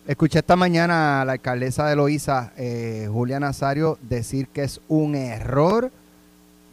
escuché 0.07 0.39
esta 0.39 0.55
mañana 0.55 1.21
a 1.21 1.25
la 1.25 1.33
alcaldesa 1.33 1.88
de 1.88 1.95
Loíza, 1.95 2.51
eh, 2.57 3.07
Julia 3.12 3.39
Nazario, 3.39 3.97
decir 4.01 4.47
que 4.47 4.63
es 4.63 4.81
un 4.88 5.15
error 5.15 5.91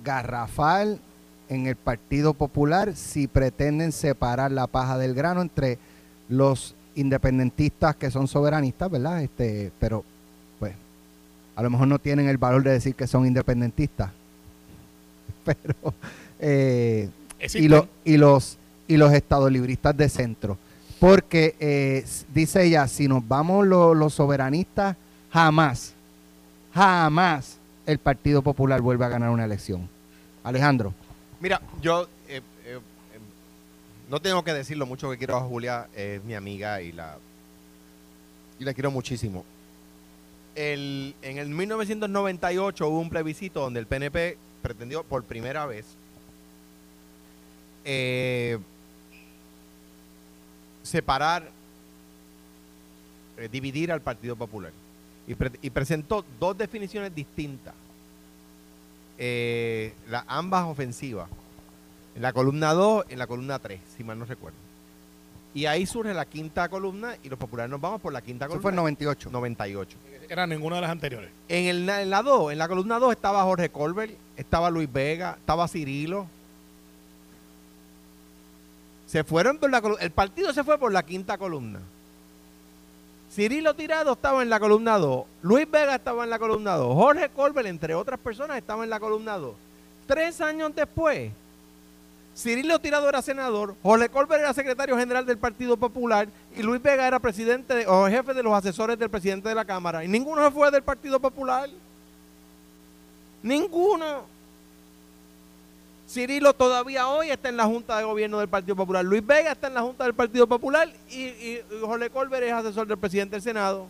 garrafal 0.02 1.00
en 1.48 1.66
el 1.66 1.76
Partido 1.76 2.34
Popular 2.34 2.96
si 2.96 3.26
pretenden 3.26 3.92
separar 3.92 4.50
la 4.50 4.66
paja 4.66 4.98
del 4.98 5.14
grano 5.14 5.42
entre 5.42 5.78
los 6.28 6.74
independentistas 6.94 7.96
que 7.96 8.10
son 8.10 8.28
soberanistas, 8.28 8.90
¿verdad? 8.90 9.22
Este, 9.22 9.72
pero 9.78 10.04
pues 10.58 10.74
a 11.56 11.62
lo 11.62 11.70
mejor 11.70 11.88
no 11.88 11.98
tienen 11.98 12.28
el 12.28 12.38
valor 12.38 12.62
de 12.62 12.72
decir 12.72 12.94
que 12.94 13.06
son 13.06 13.26
independentistas. 13.26 14.10
Pero 15.44 15.94
eh, 16.46 17.09
y, 17.54 17.68
lo- 17.68 17.88
y 18.04 18.16
los 18.18 18.59
y 18.87 18.96
los 18.98 19.12
estadolibristas 19.14 19.96
de 19.96 20.09
centro. 20.11 20.59
Porque 21.00 21.54
eh, 21.59 22.04
dice 22.35 22.64
ella, 22.64 22.87
si 22.87 23.09
nos 23.09 23.26
vamos 23.26 23.66
lo- 23.66 23.94
los 23.94 24.12
soberanistas, 24.14 24.96
jamás, 25.33 25.94
jamás 26.74 27.57
el 27.87 27.98
Partido 27.98 28.42
Popular 28.42 28.80
vuelve 28.83 29.04
a 29.04 29.09
ganar 29.09 29.30
una 29.30 29.44
elección. 29.46 29.88
Alejandro. 30.42 30.92
Mira, 31.40 31.61
yo 31.80 32.07
eh, 32.28 32.42
no 34.11 34.20
tengo 34.20 34.44
que 34.44 34.52
decir 34.52 34.76
lo 34.76 34.85
mucho 34.87 35.11
que 35.11 35.16
quiero 35.18 35.37
a 35.37 35.40
Julia, 35.40 35.88
es 35.96 36.22
mi 36.24 36.35
amiga 36.35 36.83
y 36.83 36.92
la, 36.92 37.16
y 38.61 38.64
la 38.64 38.74
quiero 38.74 38.90
muchísimo. 38.90 39.44
El, 40.54 41.14
en 41.22 41.38
el 41.38 41.48
1998 41.48 42.87
hubo 42.88 43.00
un 43.00 43.11
plebiscito 43.11 43.61
donde 43.61 43.80
el 43.80 43.87
PNP 43.87 44.37
pretendió 44.62 45.02
por 45.02 45.24
primera 45.24 45.64
vez 45.66 45.85
eh, 47.85 48.59
separar, 50.83 51.49
eh, 53.38 53.49
dividir 53.51 53.90
al 53.92 54.01
Partido 54.01 54.37
Popular. 54.37 54.73
Y, 55.27 55.35
pre- 55.35 55.59
y 55.62 55.70
presentó 55.70 56.25
dos 56.38 56.57
definiciones 56.59 57.14
distintas, 57.14 57.75
eh, 59.18 59.94
la- 60.09 60.25
ambas 60.29 60.64
ofensivas. 60.66 61.29
En 62.14 62.23
la 62.23 62.33
columna 62.33 62.73
2, 62.75 63.07
en 63.09 63.18
la 63.18 63.27
columna 63.27 63.59
3, 63.59 63.81
si 63.97 64.05
mal 64.05 64.18
no 64.18 64.25
recuerdo. 64.25 64.57
Y 65.55 65.66
ahí 65.66 65.87
surge 65.87 66.12
la 66.14 66.27
quinta 66.27 66.68
columna 66.68 67.16
y 67.23 67.29
los 67.29 67.38
populares 67.38 67.70
nos 67.70 67.81
vamos 67.81 68.01
por 68.01 68.12
la 68.12 68.20
quinta 68.20 68.44
Eso 68.44 68.51
columna. 68.53 68.62
fue 68.62 68.70
en 68.70 68.77
98. 68.77 69.31
98. 69.31 69.97
Era 70.29 70.47
ninguna 70.47 70.77
de 70.77 70.83
las 70.83 70.90
anteriores. 70.90 71.31
En, 71.49 71.66
el, 71.66 71.88
en 71.88 72.11
la 72.11 72.23
2, 72.23 72.53
en 72.53 72.59
la 72.59 72.68
columna 72.68 72.99
2 72.99 73.12
estaba 73.12 73.42
Jorge 73.44 73.68
Colbert, 73.70 74.12
estaba 74.37 74.70
Luis 74.70 74.92
Vega, 74.92 75.37
estaba 75.38 75.66
Cirilo. 75.68 76.27
Se 79.14 79.22
fueron 79.22 79.59
por 79.59 79.70
la. 79.70 79.81
El 80.00 80.11
partido 80.11 80.53
se 80.53 80.64
fue 80.64 80.77
por 80.77 80.90
la 80.90 81.05
quinta 81.05 81.38
columna. 81.38 81.79
Cirilo 83.33 83.72
Tirado 83.74 84.14
estaba 84.14 84.42
en 84.42 84.50
la 84.50 84.59
columna 84.59 84.98
2. 84.98 85.24
Luis 85.42 85.70
Vega 85.70 85.94
estaba 85.94 86.24
en 86.24 86.31
la 86.31 86.38
columna 86.40 86.74
2. 86.74 86.92
Jorge 86.96 87.29
Colbert, 87.29 87.68
entre 87.68 87.94
otras 87.94 88.18
personas, 88.18 88.59
estaba 88.59 88.83
en 88.83 88.90
la 88.90 88.98
columna 88.98 89.38
2. 89.38 89.55
Tres 90.09 90.40
años 90.40 90.74
después, 90.74 91.31
Cirilo 92.37 92.81
Tirado 92.81 93.09
era 93.09 93.22
senador, 93.22 93.77
Jorge 93.85 94.09
Colbert 94.09 94.40
era 94.42 94.53
secretario 94.53 94.98
general 94.98 95.24
del 95.24 95.38
Partido 95.38 95.77
Popular 95.77 96.27
y 96.57 96.62
Luis 96.64 96.83
Vega 96.83 97.07
era 97.07 97.20
presidente 97.20 97.72
de- 97.72 97.87
o 97.87 98.09
jefe 98.09 98.35
de 98.35 98.42
los 98.42 98.53
asesores 98.53 98.98
del 98.98 99.11
presidente 99.11 99.48
de 99.48 99.55
la 99.55 99.64
Cámara. 99.64 100.05
Y 100.05 100.09
ninguno 100.09 100.44
se 100.44 100.50
fue 100.50 100.72
del 100.72 100.83
Partido 100.83 101.20
Popular. 101.20 101.70
Ninguno. 103.44 104.34
Cirilo 106.14 106.55
todavía 106.55 107.09
hoy 107.09 107.31
está 107.31 107.48
en 107.48 107.57
la 107.57 107.64
Junta 107.64 107.98
de 107.98 108.05
Gobierno 108.05 108.38
del 108.38 108.48
Partido 108.48 108.77
Popular. 108.77 109.05
Luis 109.05 109.27
Vega 109.27 109.50
está 109.50 109.66
en 109.66 109.74
la 109.74 109.83
Junta 109.83 110.05
del 110.05 110.14
Partido 110.14 110.46
Popular 110.46 110.88
y, 111.11 111.24
y 111.24 111.61
Jorge 111.81 112.09
Colbert 112.09 112.44
es 112.46 112.53
asesor 112.53 112.87
del 112.87 112.96
presidente 112.98 113.35
del 113.35 113.42
Senado. 113.42 113.88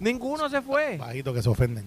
Ninguno 0.00 0.48
se 0.48 0.62
fue. 0.62 0.96
Bajito 0.96 1.34
que 1.34 1.42
se 1.42 1.48
ofenden. 1.48 1.84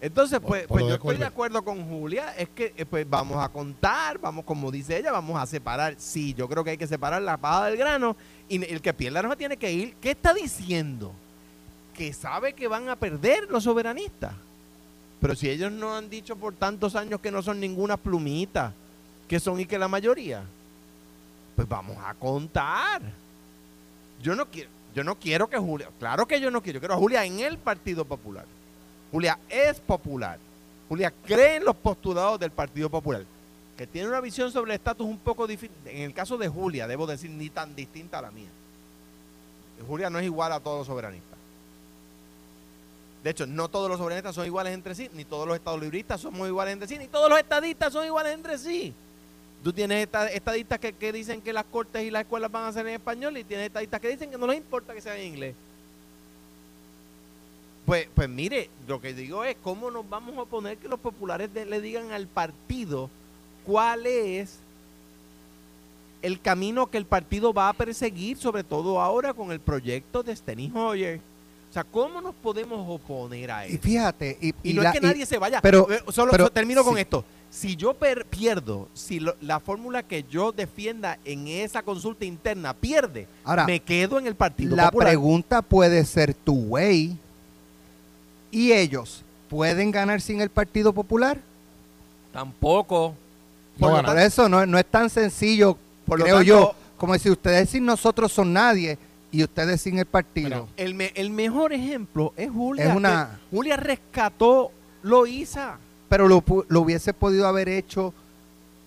Entonces, 0.00 0.38
Por- 0.38 0.48
pues, 0.50 0.62
por 0.66 0.78
pues 0.78 0.82
yo 0.82 0.88
de 0.90 0.94
estoy 0.94 1.16
de 1.16 1.24
acuerdo 1.24 1.62
con 1.64 1.84
Julia. 1.88 2.32
Es 2.36 2.48
que 2.50 2.72
eh, 2.76 2.84
pues 2.86 3.08
vamos 3.08 3.42
a 3.42 3.48
contar, 3.48 4.18
vamos, 4.18 4.44
como 4.44 4.70
dice 4.70 4.98
ella, 4.98 5.10
vamos 5.10 5.40
a 5.40 5.46
separar. 5.46 5.94
Sí, 5.98 6.32
yo 6.34 6.48
creo 6.48 6.62
que 6.62 6.70
hay 6.70 6.78
que 6.78 6.86
separar 6.86 7.22
la 7.22 7.36
paja 7.38 7.66
del 7.66 7.76
grano. 7.76 8.16
Y 8.48 8.62
el 8.72 8.80
que 8.80 8.94
pierda 8.94 9.20
no 9.22 9.36
tiene 9.36 9.56
que 9.56 9.72
ir. 9.72 9.96
¿Qué 10.00 10.10
está 10.10 10.32
diciendo? 10.32 11.12
Que 11.94 12.12
sabe 12.12 12.52
que 12.52 12.68
van 12.68 12.88
a 12.88 12.94
perder 12.96 13.50
los 13.50 13.64
soberanistas. 13.64 14.34
Pero 15.26 15.34
si 15.34 15.50
ellos 15.50 15.72
no 15.72 15.96
han 15.96 16.08
dicho 16.08 16.36
por 16.36 16.54
tantos 16.54 16.94
años 16.94 17.18
que 17.18 17.32
no 17.32 17.42
son 17.42 17.58
ninguna 17.58 17.96
plumita, 17.96 18.72
que 19.26 19.40
son 19.40 19.58
y 19.58 19.66
que 19.66 19.76
la 19.76 19.88
mayoría, 19.88 20.44
pues 21.56 21.68
vamos 21.68 21.96
a 22.00 22.14
contar. 22.14 23.02
Yo 24.22 24.36
no 24.36 24.46
quiero, 24.48 24.70
yo 24.94 25.02
no 25.02 25.16
quiero 25.16 25.50
que 25.50 25.58
Julia, 25.58 25.88
claro 25.98 26.26
que 26.26 26.40
yo 26.40 26.48
no 26.48 26.62
quiero, 26.62 26.76
yo 26.76 26.80
quiero 26.80 26.94
a 26.94 26.98
Julia 26.98 27.24
en 27.24 27.40
el 27.40 27.58
Partido 27.58 28.04
Popular. 28.04 28.44
Julia 29.10 29.36
es 29.48 29.80
popular. 29.80 30.38
Julia 30.88 31.12
cree 31.26 31.56
en 31.56 31.64
los 31.64 31.74
postulados 31.74 32.38
del 32.38 32.52
Partido 32.52 32.88
Popular, 32.88 33.24
que 33.76 33.88
tiene 33.88 34.06
una 34.06 34.20
visión 34.20 34.52
sobre 34.52 34.74
el 34.74 34.76
estatus 34.76 35.08
un 35.08 35.18
poco 35.18 35.48
diferente. 35.48 35.90
En 35.90 36.02
el 36.02 36.14
caso 36.14 36.38
de 36.38 36.46
Julia, 36.46 36.86
debo 36.86 37.04
decir, 37.04 37.32
ni 37.32 37.50
tan 37.50 37.74
distinta 37.74 38.20
a 38.20 38.22
la 38.22 38.30
mía. 38.30 38.50
Julia 39.88 40.08
no 40.08 40.20
es 40.20 40.24
igual 40.24 40.52
a 40.52 40.60
todos 40.60 40.78
los 40.78 40.86
soberanistas. 40.86 41.35
De 43.26 43.32
hecho, 43.32 43.44
no 43.44 43.68
todos 43.68 43.88
los 43.90 43.98
soberanistas 43.98 44.36
son 44.36 44.46
iguales 44.46 44.72
entre 44.72 44.94
sí, 44.94 45.10
ni 45.12 45.24
todos 45.24 45.48
los 45.48 45.56
estados 45.56 45.80
libristas 45.80 46.20
somos 46.20 46.46
iguales 46.46 46.74
entre 46.74 46.86
sí, 46.86 46.96
ni 46.96 47.08
todos 47.08 47.28
los 47.28 47.36
estadistas 47.36 47.92
son 47.92 48.06
iguales 48.06 48.32
entre 48.32 48.56
sí. 48.56 48.94
Tú 49.64 49.72
tienes 49.72 50.04
esta- 50.04 50.28
estadistas 50.30 50.78
que, 50.78 51.12
dicen 51.12 51.42
que 51.42 51.52
las 51.52 51.64
cortes 51.64 52.04
y 52.04 52.12
las 52.12 52.22
escuelas 52.22 52.52
van 52.52 52.66
a 52.66 52.72
ser 52.72 52.86
en 52.86 52.94
español 52.94 53.36
y 53.36 53.42
tienes 53.42 53.66
estadistas 53.66 54.00
que 54.00 54.10
dicen 54.10 54.30
que 54.30 54.38
no 54.38 54.46
les 54.46 54.58
importa 54.58 54.94
que 54.94 55.00
sea 55.00 55.18
en 55.18 55.26
inglés. 55.26 55.56
Pues, 57.84 58.06
pues 58.14 58.28
mire, 58.28 58.70
lo 58.86 59.00
que 59.00 59.12
digo 59.12 59.42
es 59.42 59.56
cómo 59.60 59.90
nos 59.90 60.08
vamos 60.08 60.36
a 60.38 60.42
oponer 60.42 60.78
que 60.78 60.86
los 60.86 61.00
populares 61.00 61.50
le 61.52 61.80
digan 61.80 62.12
al 62.12 62.28
partido 62.28 63.10
cuál 63.64 64.06
es 64.06 64.60
el 66.22 66.40
camino 66.40 66.86
que 66.86 66.98
el 66.98 67.06
partido 67.06 67.52
va 67.52 67.70
a 67.70 67.72
perseguir, 67.72 68.36
sobre 68.36 68.62
todo 68.62 69.00
ahora 69.00 69.34
con 69.34 69.50
el 69.50 69.58
proyecto 69.58 70.22
de 70.22 70.36
Steny 70.36 70.70
Hoyer. 70.72 71.20
O 71.76 71.78
sea, 71.78 71.84
¿cómo 71.84 72.22
nos 72.22 72.34
podemos 72.36 72.88
oponer 72.88 73.50
a 73.50 73.66
Y 73.68 73.74
eso? 73.74 73.82
fíjate, 73.82 74.38
y, 74.40 74.48
Y, 74.62 74.70
y 74.70 74.72
no 74.72 74.80
la- 74.82 74.88
es 74.92 74.98
que 74.98 75.06
y- 75.06 75.08
nadie 75.10 75.26
se 75.26 75.36
vaya. 75.36 75.60
pero- 75.60 75.86
Eh, 75.90 76.00
solo, 76.10 76.32
pero 76.32 76.48
termino 76.48 76.82
con 76.82 76.94
sí. 76.94 77.00
esto. 77.02 77.22
Si 77.50 77.76
yo 77.76 77.92
per- 77.92 78.24
pierdo, 78.24 78.88
si 78.94 79.20
lo- 79.20 79.36
la 79.42 79.60
fórmula 79.60 80.02
que 80.02 80.24
yo 80.24 80.52
defienda 80.52 81.18
en 81.26 81.46
esa 81.48 81.82
consulta 81.82 82.24
interna 82.24 82.72
pierde, 82.72 83.28
Ahora, 83.44 83.66
me 83.66 83.80
quedo 83.80 84.18
en 84.18 84.26
el 84.26 84.34
Partido 84.34 84.74
la 84.74 84.86
Popular. 84.86 85.08
pregunta 85.08 85.60
puede 85.60 86.02
ser 86.06 86.32
tu 86.32 86.54
way. 86.54 87.14
¿Y 88.50 88.72
ellos 88.72 89.22
pueden 89.50 89.90
ganar 89.90 90.22
sin 90.22 90.40
el 90.40 90.48
Partido 90.48 90.94
Popular? 90.94 91.38
Tampoco. 92.32 93.14
Por. 93.78 94.02
Por 94.02 94.18
eso 94.18 94.48
no, 94.48 94.64
no 94.64 94.78
es 94.78 94.86
tan 94.86 95.10
sencillo, 95.10 95.76
Por 96.06 96.20
lo 96.20 96.24
creo 96.24 96.36
tanto- 96.36 96.48
yo, 96.48 96.74
como 96.96 97.18
si 97.18 97.28
ustedes 97.28 97.68
sin 97.68 97.84
nosotros 97.84 98.32
son 98.32 98.54
nadie 98.54 98.96
y 99.36 99.44
ustedes 99.44 99.80
sin 99.82 99.98
el 99.98 100.06
partido. 100.06 100.48
Mira, 100.48 100.64
El, 100.76 100.94
me- 100.94 101.12
el 101.14 101.30
mejor 101.30 101.72
ejemplo 101.72 102.32
es 102.36 102.50
Julia. 102.50 102.90
Es 102.90 102.96
una- 102.96 103.38
que 103.50 103.56
Julia 103.56 103.76
rescató 103.76 104.72
Loíza. 105.02 105.78
Pero 106.08 106.28
lo, 106.28 106.42
lo 106.68 106.80
hubiese 106.80 107.12
podido 107.12 107.46
haber 107.46 107.68
hecho 107.68 108.14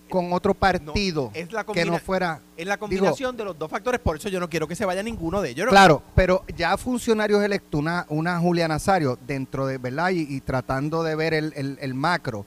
con 0.08 0.32
otro 0.32 0.54
partido 0.54 1.30
es 1.34 1.52
la 1.52 1.62
que 1.64 1.84
no 1.84 1.96
fuera... 1.98 2.40
Es 2.56 2.66
la 2.66 2.78
combinación 2.78 3.36
de 3.36 3.44
los 3.44 3.56
dos 3.56 3.70
factores, 3.70 4.00
por 4.00 4.16
eso 4.16 4.28
yo 4.28 4.40
no 4.40 4.50
quiero 4.50 4.66
que 4.66 4.74
se 4.74 4.84
vaya 4.84 5.02
ninguno 5.04 5.40
de 5.40 5.50
ellos. 5.50 5.66
¿no? 5.66 5.70
Claro, 5.70 6.02
pero 6.16 6.44
ya 6.56 6.76
funcionarios 6.76 7.42
electos, 7.44 7.78
una, 7.78 8.06
una 8.08 8.38
Julia 8.40 8.66
Nazario, 8.66 9.16
dentro 9.26 9.66
de, 9.68 9.78
¿verdad? 9.78 10.10
Y, 10.10 10.22
y 10.28 10.40
tratando 10.40 11.04
de 11.04 11.14
ver 11.14 11.32
el, 11.34 11.52
el- 11.54 11.78
el 11.80 11.94
macro, 11.94 12.44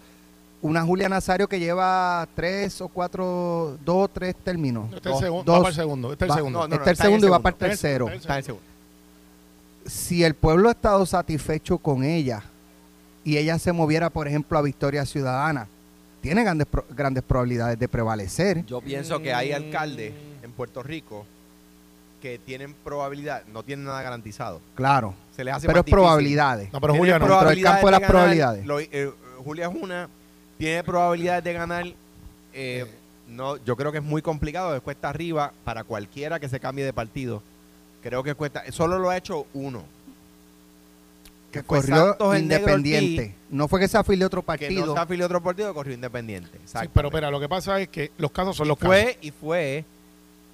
una 0.63 0.81
Julia 0.83 1.07
Nazario 1.09 1.47
que 1.47 1.59
lleva 1.59 2.27
tres 2.35 2.81
o 2.81 2.87
cuatro, 2.87 3.77
dos 3.85 4.05
o 4.05 4.07
tres 4.07 4.33
términos. 4.43 4.85
Este 4.85 4.97
es 4.97 5.05
el 5.05 5.11
Dos- 5.11 5.21
segundo, 5.21 5.43
dos- 5.51 5.59
va 5.59 5.63
para 5.63 5.69
el 5.69 5.75
segundo. 5.75 6.11
Este 6.13 6.25
es 6.25 6.27
el 6.27 6.31
va- 6.31 6.35
segundo. 6.35 6.59
No, 6.59 6.67
no, 6.67 6.75
este 6.75 6.89
el 6.89 6.97
segundo 6.97 7.27
y 7.27 7.29
va 7.29 7.39
para 7.39 7.53
el 7.53 7.59
tercero. 7.59 8.09
está 8.09 8.33
en 8.33 8.37
el 8.39 8.43
segundo. 8.45 8.65
Si 9.85 10.23
el 10.23 10.33
pueblo 10.33 10.69
ha 10.69 10.71
estado 10.71 11.05
satisfecho 11.05 11.77
con 11.77 12.03
ella 12.03 12.41
y 13.25 13.37
ella 13.37 13.59
se 13.59 13.73
moviera, 13.73 14.09
por 14.09 14.27
ejemplo, 14.27 14.57
a 14.57 14.61
Victoria 14.61 15.05
Ciudadana, 15.05 15.67
tiene 16.21 16.43
grandes, 16.43 16.67
grandes 16.95 17.23
probabilidades 17.23 17.77
de 17.77 17.87
prevalecer. 17.89 18.65
Yo 18.65 18.79
pienso 18.79 19.19
que 19.21 19.33
hay 19.33 19.51
alcaldes 19.51 20.13
en 20.41 20.51
Puerto 20.53 20.81
Rico 20.81 21.25
que 22.21 22.39
tienen 22.39 22.73
probabilidad, 22.85 23.43
no 23.51 23.63
tienen 23.63 23.83
nada 23.83 24.01
garantizado. 24.01 24.61
Claro, 24.75 25.13
Se 25.35 25.43
les 25.43 25.53
hace 25.53 25.67
pero 25.67 25.79
más 25.79 25.87
es 25.87 25.91
probabilidades. 25.91 26.71
No, 26.71 26.79
pero 26.79 26.95
Julia 26.95 27.19
no. 27.19 27.27
Dentro 27.27 27.49
del 27.49 27.61
campo 27.61 27.87
de 27.87 27.91
las 27.91 27.99
ganar, 27.99 28.09
probabilidades. 28.11 28.65
lo- 28.65 28.79
eh, 28.79 29.11
Julia 29.43 29.67
es 29.67 29.75
una, 29.75 30.07
tiene 30.63 30.83
probabilidades 30.83 31.43
de 31.43 31.53
ganar. 31.53 31.85
eh, 32.53 32.85
no, 33.27 33.57
yo 33.65 33.75
creo 33.75 33.91
que 33.91 33.97
es 33.97 34.03
muy 34.03 34.21
complicado, 34.21 34.75
es 34.75 34.81
cuesta 34.81 35.09
arriba 35.09 35.51
para 35.65 35.83
cualquiera 35.83 36.39
que 36.39 36.47
se 36.47 36.59
cambie 36.59 36.85
de 36.85 36.93
partido. 36.93 37.41
Creo 38.01 38.21
que 38.23 38.33
cuesta, 38.35 38.63
solo 38.71 38.97
lo 38.99 39.09
ha 39.09 39.17
hecho 39.17 39.45
uno. 39.53 39.83
que 41.51 41.63
fue 41.63 41.79
corrió 41.81 41.95
Santos 42.09 42.35
el 42.35 42.47
Negro 42.47 42.75
independiente. 42.77 43.21
Ortiz, 43.23 43.35
No 43.49 43.67
fue 43.67 43.79
que 43.81 43.87
se 43.89 43.97
afilió 43.97 44.27
otro 44.27 44.41
Que 44.41 44.45
partido. 44.45 44.85
no 44.87 44.93
se 44.93 44.99
afilió 44.99 45.25
otro 45.25 45.41
partido, 45.43 45.73
corrió 45.73 45.93
independiente. 45.93 46.59
Sí, 46.65 46.77
pero 46.93 47.09
espera, 47.09 47.29
lo 47.29 47.39
que 47.39 47.49
pasa 47.49 47.79
es 47.81 47.89
que 47.89 48.11
los 48.17 48.31
casos 48.31 48.55
son 48.55 48.67
los 48.69 48.77
casos. 48.77 48.87
fue 48.93 49.17
y 49.21 49.31
fue 49.31 49.83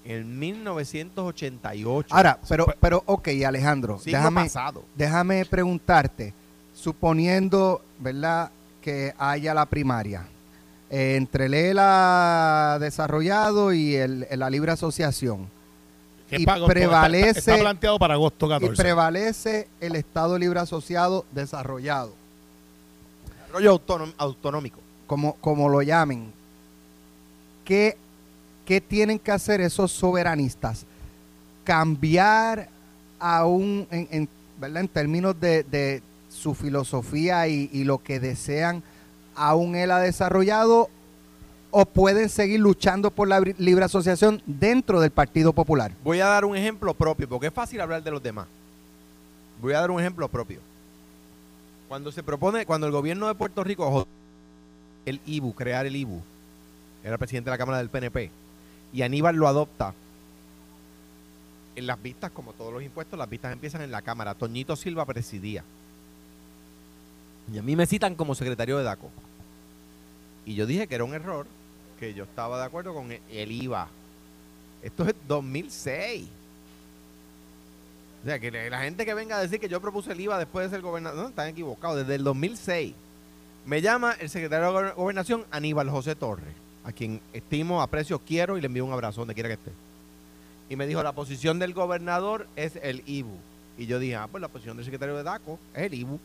en 0.06 0.40
1988. 0.40 2.08
Ahora, 2.16 2.40
pero, 2.48 2.66
pero, 2.80 3.04
ok, 3.06 3.28
Alejandro, 3.46 4.00
déjame, 4.04 4.42
pasado. 4.44 4.84
déjame 4.96 5.46
preguntarte, 5.46 6.34
suponiendo, 6.74 7.82
¿verdad?, 8.00 8.52
que 8.82 9.14
haya 9.18 9.54
la 9.54 9.66
primaria 9.66 10.26
eh, 10.90 11.16
entre 11.18 11.46
el 11.46 11.54
ELA 11.54 12.78
desarrollado 12.80 13.74
y 13.74 13.96
el, 13.96 14.28
la 14.32 14.50
libre 14.50 14.72
asociación, 14.72 15.48
y 16.32 16.36
agosto, 16.44 16.54
está- 16.54 16.74
prevalece- 16.74 17.38
Está, 17.40 17.58
planteado 17.58 18.00
para 18.00 18.14
agosto 18.16 18.46
y 18.46 18.50
14. 18.50 18.76
prevalece 18.82 19.68
el 19.82 19.96
Estado 19.96 20.38
libre 20.38 20.60
asociado 20.60 21.26
desarrollado, 21.32 22.14
Rollo 23.52 23.74
autónom- 23.80 24.14
autonómico. 24.18 24.80
como, 25.08 25.34
como 25.36 25.70
lo 25.70 25.82
llamen, 25.82 26.32
¿qué, 27.66 27.98
¿qué 28.66 28.80
tienen 28.82 29.18
que 29.20 29.32
hacer 29.32 29.60
esos 29.62 29.92
soberanistas? 29.92 30.86
Cambiar 31.64 32.70
a 33.20 33.46
un, 33.46 33.88
en, 33.92 34.08
en- 34.12 34.30
¿verdad? 34.60 34.82
en 34.82 34.88
términos 34.88 35.40
de, 35.40 35.64
de 35.64 36.02
su 36.30 36.54
filosofía 36.54 37.48
y, 37.48 37.84
lo 37.84 37.98
que 38.00 38.20
desean 38.20 38.84
a 39.36 39.56
un 39.56 39.76
ELA 39.76 40.00
desarrollado 40.00 40.90
o 41.72 41.86
pueden 41.86 42.30
seguir 42.30 42.60
luchando 42.60 43.12
por 43.12 43.28
la 43.28 43.40
libre 43.40 43.86
asociación 43.86 44.42
dentro 44.46 45.02
del 45.02 45.12
Partido 45.12 45.54
Popular. 45.54 45.92
Voy 46.04 46.20
a 46.20 46.28
dar 46.28 46.46
un 46.46 46.56
ejemplo 46.56 46.94
propio, 46.94 47.28
porque 47.28 47.48
es 47.48 47.54
fácil 47.54 47.82
hablar 47.82 48.04
de 48.04 48.12
los 48.12 48.24
demás. 48.24 48.48
Voy 49.62 49.74
a 49.74 49.82
dar 49.82 49.92
un 49.92 50.00
ejemplo 50.00 50.28
propio. 50.28 50.60
Cuando 51.88 52.12
se 52.12 52.24
propone, 52.24 52.66
cuando 52.66 52.88
el 52.88 52.94
gobierno 52.94 53.28
de 53.28 53.36
Puerto 53.36 53.64
Rico, 53.64 54.08
el 55.06 55.20
IBU, 55.26 55.54
crear 55.54 55.86
el 55.86 55.96
IBU, 55.96 56.22
era 57.04 57.18
presidente 57.18 57.50
de 57.50 57.54
la 57.54 57.58
Cámara 57.58 57.80
del 57.80 57.90
PNP, 57.90 58.32
y 58.94 59.02
Aníbal 59.02 59.36
lo 59.36 59.48
adopta, 59.48 59.94
en 61.76 61.88
las 61.88 62.02
vistas, 62.02 62.32
como 62.32 62.54
todos 62.54 62.74
los 62.74 62.84
impuestos, 62.84 63.18
las 63.18 63.30
vistas 63.30 63.54
empiezan 63.54 63.82
en 63.82 63.92
la 63.92 64.02
Cámara. 64.02 64.36
Toñito 64.36 64.76
Silva 64.76 65.06
presidía. 65.06 65.64
Y 67.52 67.58
a 67.58 67.62
mí 67.64 67.76
me 67.76 67.86
citan 67.86 68.16
como 68.16 68.36
secretario 68.36 68.78
de 68.78 68.84
DACO. 68.84 69.10
Y 70.46 70.56
yo 70.56 70.66
dije 70.66 70.88
que 70.88 70.96
era 70.96 71.04
un 71.04 71.14
error, 71.14 71.48
que 72.00 72.14
yo 72.14 72.24
estaba 72.24 72.60
de 72.60 72.66
acuerdo 72.66 72.94
con 72.94 73.12
el- 73.12 73.52
IVA. 73.52 73.88
Esto 74.82 75.04
es 75.06 75.16
2006. 75.28 76.28
O 78.22 78.26
sea, 78.26 78.40
que 78.40 78.52
la 78.52 78.82
gente 78.82 79.06
que 79.06 79.14
venga 79.14 79.38
a 79.38 79.42
decir 79.42 79.60
que 79.60 79.70
yo 79.70 79.80
propuse 79.80 80.12
el 80.12 80.20
IVA 80.20 80.38
después 80.38 80.66
de 80.70 80.76
ser 80.76 80.82
gobernador, 80.82 81.22
no, 81.24 81.30
están 81.30 81.48
equivocados. 81.48 81.98
Desde 81.98 82.16
el 82.16 82.24
2006 82.24 82.94
me 83.66 83.82
llama 83.82 84.14
el 84.20 84.30
secretario 84.30 84.68
de 84.68 84.72
Gober- 84.74 84.96
Gobernación, 84.96 85.46
Aníbal 85.52 85.90
José 85.90 86.16
Torres, 86.16 86.54
a 86.84 86.92
quien 86.92 87.22
estimo, 87.34 87.82
aprecio, 87.82 88.20
quiero 88.20 88.58
y 88.58 88.62
le 88.62 88.68
envío 88.68 88.86
un 88.86 88.92
abrazo 88.94 89.22
donde 89.22 89.34
quiera 89.34 89.48
que 89.50 89.54
esté. 89.54 89.72
Y 90.70 90.76
me 90.76 90.86
dijo, 90.86 91.02
la 91.02 91.14
posición 91.14 91.60
del 91.60 91.74
gobernador 91.74 92.48
es 92.56 92.76
el 92.82 93.04
IBU. 93.06 93.38
Y 93.78 93.86
yo 93.86 94.00
dije, 94.00 94.16
ah, 94.18 94.28
pues 94.30 94.42
la 94.42 94.50
posición 94.50 94.76
del 94.78 94.86
secretario 94.86 95.16
de 95.16 95.24
DACO 95.24 95.58
es 95.74 95.84
el 95.84 95.94
IBU. 95.94 96.20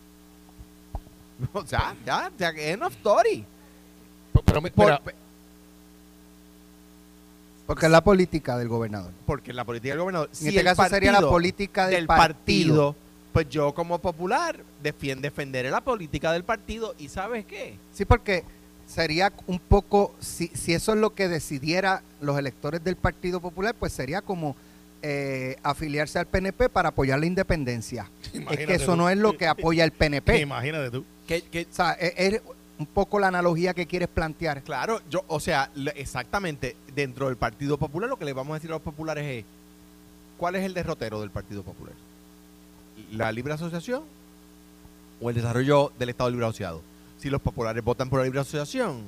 O 1.52 1.66
sea, 1.66 1.94
ya, 2.06 2.30
ya, 2.38 2.50
enough 2.50 2.92
story. 2.92 3.44
Pero, 4.32 4.62
Por- 4.62 4.84
mira, 4.86 5.00
Porque 7.66 7.86
es 7.86 7.92
la 7.92 8.04
política 8.04 8.58
del 8.58 8.68
gobernador. 8.68 9.10
porque 9.26 9.52
la 9.52 9.64
política 9.64 9.94
del 9.94 10.00
gobernador. 10.00 10.28
En 10.30 10.36
si 10.36 10.48
este 10.48 10.64
caso 10.64 10.84
sería 10.88 11.12
la 11.12 11.20
política 11.22 11.86
del, 11.86 11.94
del 11.96 12.06
partido. 12.06 12.34
partido, 12.92 12.96
pues 13.32 13.48
yo 13.48 13.72
como 13.74 13.98
popular 14.00 14.60
defien- 14.82 15.20
defenderé 15.20 15.70
la 15.70 15.80
política 15.80 16.30
del 16.32 16.44
partido 16.44 16.94
y 16.98 17.08
¿sabes 17.08 17.46
qué? 17.46 17.76
Sí, 17.92 18.04
porque 18.04 18.44
sería 18.86 19.32
un 19.46 19.58
poco, 19.58 20.14
si, 20.20 20.48
si 20.48 20.74
eso 20.74 20.92
es 20.92 20.98
lo 20.98 21.14
que 21.14 21.26
decidiera 21.28 22.02
los 22.20 22.38
electores 22.38 22.84
del 22.84 22.96
Partido 22.96 23.40
Popular, 23.40 23.74
pues 23.78 23.94
sería 23.94 24.20
como 24.20 24.54
eh, 25.00 25.56
afiliarse 25.62 26.18
al 26.18 26.26
PNP 26.26 26.68
para 26.68 26.90
apoyar 26.90 27.18
la 27.18 27.24
independencia. 27.26 28.10
es 28.24 28.30
que 28.30 28.38
Imagínate 28.38 28.74
eso 28.74 28.92
tú. 28.92 28.96
no 28.96 29.08
es 29.08 29.16
lo 29.16 29.38
que 29.38 29.46
apoya 29.46 29.84
el 29.84 29.92
PNP. 29.92 30.38
Imagínate 30.40 30.90
tú. 30.90 31.04
Que, 31.26 31.42
que- 31.42 31.66
O 31.70 31.74
sea, 31.74 31.92
es, 31.92 32.34
es 32.34 32.42
un 32.78 32.86
poco 32.86 33.18
la 33.20 33.28
analogía 33.28 33.72
que 33.74 33.86
quieres 33.86 34.08
plantear. 34.08 34.62
claro, 34.62 35.00
yo, 35.08 35.24
o 35.28 35.38
sea, 35.40 35.70
exactamente, 35.94 36.76
dentro 36.94 37.26
del 37.28 37.36
Partido 37.36 37.78
Popular 37.78 38.08
lo 38.10 38.16
que 38.18 38.24
le 38.24 38.32
vamos 38.32 38.52
a 38.52 38.54
decir 38.54 38.70
a 38.70 38.74
los 38.74 38.82
populares 38.82 39.24
es, 39.24 39.44
¿cuál 40.36 40.56
es 40.56 40.64
el 40.64 40.74
derrotero 40.74 41.20
del 41.20 41.30
Partido 41.30 41.62
Popular? 41.62 41.94
¿La 43.12 43.30
libre 43.32 43.52
asociación 43.54 44.02
o 45.20 45.30
el 45.30 45.36
desarrollo 45.36 45.92
del 45.98 46.08
Estado 46.10 46.30
libre 46.30 46.46
asociado? 46.46 46.82
Si 47.18 47.30
los 47.30 47.40
populares 47.40 47.82
votan 47.82 48.10
por 48.10 48.18
la 48.18 48.24
libre 48.24 48.40
asociación, 48.40 49.02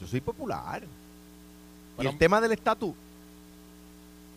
yo 0.00 0.06
soy 0.06 0.20
popular. 0.20 0.82
y 1.98 2.06
el 2.06 2.16
tema 2.16 2.40
del 2.40 2.52
estatus, 2.52 2.94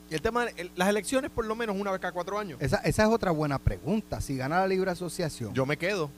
el 0.09 0.21
tema 0.21 0.45
de 0.45 0.69
las 0.75 0.89
elecciones 0.89 1.31
por 1.31 1.45
lo 1.45 1.55
menos 1.55 1.75
una 1.79 1.91
vez 1.91 1.99
cada 2.01 2.11
cuatro 2.11 2.37
años, 2.37 2.59
Esa, 2.61 2.77
esa 2.77 3.03
es 3.03 3.09
otra 3.09 3.31
buena 3.31 3.57
pregunta. 3.57 4.19
Si 4.19 4.35
gana 4.35 4.59
la 4.59 4.67
libre 4.67 4.91
asociación 4.91 5.53
yo 5.53 5.65
me 5.65 5.77
quedo. 5.77 6.09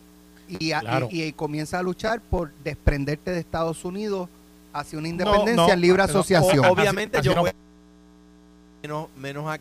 Y, 0.47 0.71
a- 0.71 0.79
Claro. 0.81 1.07
y, 1.11 1.23
y 1.23 1.33
comienza 1.33 1.79
a 1.79 1.83
luchar 1.83 2.21
por 2.21 2.51
desprenderte 2.63 3.31
de 3.31 3.39
Estados 3.39 3.83
Unidos 3.85 4.29
hacia 4.73 4.99
una 4.99 5.07
independencia 5.07 5.55
no, 5.67 5.71
en 5.73 5.81
libre 5.81 6.03
asociación. 6.03 6.65
o- 6.65 6.71
Obviamente 6.71 7.17
Así- 7.17 7.25
yo 7.25 7.31
así 7.31 7.35
no- 7.37 7.41
voy 7.43 7.51
menos, 8.83 9.07
menos 9.17 9.47
a 9.47 9.59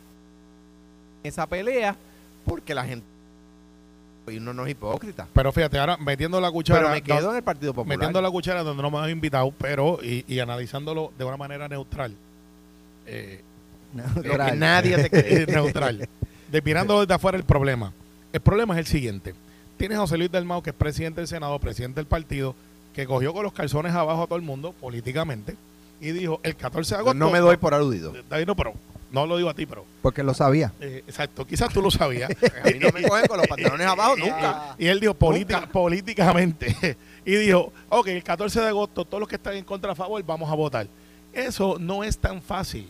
esa 1.23 1.47
pelea 1.47 1.97
porque 2.45 2.75
la 2.75 2.85
gente 2.85 3.07
y 4.27 4.39
uno 4.39 4.55
no 4.55 4.65
es 4.65 4.71
hipócrita. 4.73 5.27
Pero 5.35 5.53
fíjate, 5.53 5.79
ahora 5.79 5.99
metiendo 5.99 6.41
la 6.41 6.51
cuchara. 6.51 6.81
Pero 6.81 6.91
me 6.95 7.01
no, 7.01 7.05
quedo 7.05 7.31
en 7.31 7.37
el 7.37 7.43
Partido 7.43 7.75
Popular. 7.75 7.99
metiendo 7.99 8.23
la 8.23 8.31
cuchara 8.31 8.63
donde 8.63 8.83
no 8.83 8.91
me 8.91 8.99
has 8.99 9.11
invitado, 9.11 9.53
pero 9.59 9.99
y, 10.03 10.25
y 10.27 10.39
analizándolo 10.41 11.13
de 11.19 11.25
una 11.25 11.37
manera 11.37 11.69
neutral. 11.69 12.15
Eh, 13.07 13.43
Lo 13.95 14.23
que 14.23 14.29
Neutral. 14.29 14.59
nadie 14.59 14.97
te 14.97 15.11
cree. 15.11 15.47
neutral. 15.47 16.09
Despirándolo 16.51 17.01
desde 17.01 17.15
afuera 17.15 17.37
el 17.37 17.45
problema. 17.45 17.93
El 18.33 18.41
problema 18.41 18.75
es 18.75 18.79
el 18.81 18.87
siguiente. 18.87 19.35
Tienes 19.77 19.99
a 19.99 20.03
José 20.03 20.17
Luis 20.19 20.31
Dalmau, 20.31 20.63
que 20.63 20.71
es 20.71 20.77
presidente 20.77 21.21
del 21.21 21.29
Senado, 21.29 21.59
presidente 21.59 21.97
del 22.01 22.07
partido, 22.07 22.55
que 22.95 23.07
cogió 23.07 23.33
con 23.33 23.43
los 23.43 23.53
calzones 23.53 23.93
abajo 23.95 24.23
a 24.23 24.27
todo 24.27 24.37
el 24.37 24.43
mundo 24.45 24.73
políticamente 24.81 25.57
y 26.01 26.13
dijo 26.13 26.41
el 26.43 26.55
14 26.57 26.95
de 26.95 26.99
agosto. 27.01 27.15
no 27.19 27.31
me 27.31 27.39
doy 27.41 27.57
por 27.57 27.75
aludido. 27.75 28.13
David, 28.29 28.47
no, 28.47 28.55
pero 28.55 28.75
no 29.11 29.27
lo 29.27 29.37
digo 29.37 29.49
a 29.49 29.55
ti, 29.55 29.67
pero 29.67 29.85
Porque 30.03 30.23
lo 30.23 30.33
sabía. 30.35 30.73
eh, 30.81 31.03
exacto, 31.07 31.47
quizás 31.47 31.73
tú 31.73 31.81
lo 31.83 31.91
sabías. 31.91 32.31
A 32.65 32.67
mí 32.69 32.79
no 32.81 32.89
me 32.93 33.03
cogen 33.03 33.27
con 33.27 33.39
los 33.39 33.47
pantalones 33.49 33.87
abajo 33.87 34.17
nunca. 34.19 34.77
Y 34.79 34.87
él 34.87 35.01
dijo 35.01 35.15
política, 35.15 35.67
políticamente. 35.67 36.97
y 37.25 37.35
dijo, 37.35 37.73
ok, 37.89 38.09
el 38.09 38.23
14 38.23 38.61
de 38.61 38.69
agosto, 38.69 39.05
todos 39.05 39.21
los 39.21 39.29
que 39.29 39.37
están 39.37 39.55
en 39.55 39.65
contra 39.65 39.93
a 39.93 39.95
favor, 39.95 40.23
vamos 40.25 40.51
a 40.51 40.55
votar. 40.55 40.87
Eso 41.33 41.79
no 41.81 42.05
es 42.05 42.17
tan 42.19 42.41
fácil. 42.43 42.89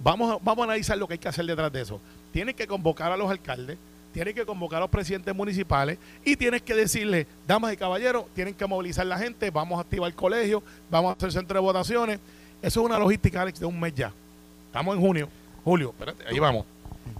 Vamos 0.00 0.32
a, 0.32 0.38
vamos 0.42 0.62
a 0.62 0.64
analizar 0.64 0.98
lo 0.98 1.06
que 1.06 1.14
hay 1.14 1.18
que 1.18 1.28
hacer 1.28 1.44
detrás 1.46 1.72
de 1.72 1.82
eso. 1.82 2.00
Tienes 2.32 2.54
que 2.56 2.66
convocar 2.66 3.12
a 3.12 3.16
los 3.16 3.30
alcaldes, 3.30 3.78
tienes 4.14 4.32
que 4.32 4.46
convocar 4.46 4.76
a 4.78 4.80
los 4.82 4.90
presidentes 4.90 5.34
municipales 5.34 5.98
y 6.24 6.36
tienes 6.36 6.62
que 6.62 6.72
decirle, 6.72 7.26
damas 7.48 7.72
y 7.72 7.76
caballeros, 7.76 8.26
tienen 8.32 8.54
que 8.54 8.64
movilizar 8.64 9.04
la 9.04 9.18
gente, 9.18 9.50
vamos 9.50 9.76
a 9.76 9.80
activar 9.82 10.08
el 10.08 10.14
colegio, 10.14 10.62
vamos 10.88 11.10
a 11.10 11.16
hacer 11.16 11.32
centro 11.32 11.58
de 11.58 11.60
votaciones. 11.60 12.20
Eso 12.62 12.80
es 12.80 12.86
una 12.86 12.96
logística, 12.96 13.42
Alex, 13.42 13.58
de 13.58 13.66
un 13.66 13.78
mes 13.78 13.92
ya. 13.92 14.12
Estamos 14.66 14.94
en 14.94 15.00
junio, 15.02 15.28
julio, 15.64 15.90
espérate, 15.90 16.24
ahí 16.28 16.38
vamos. 16.38 16.64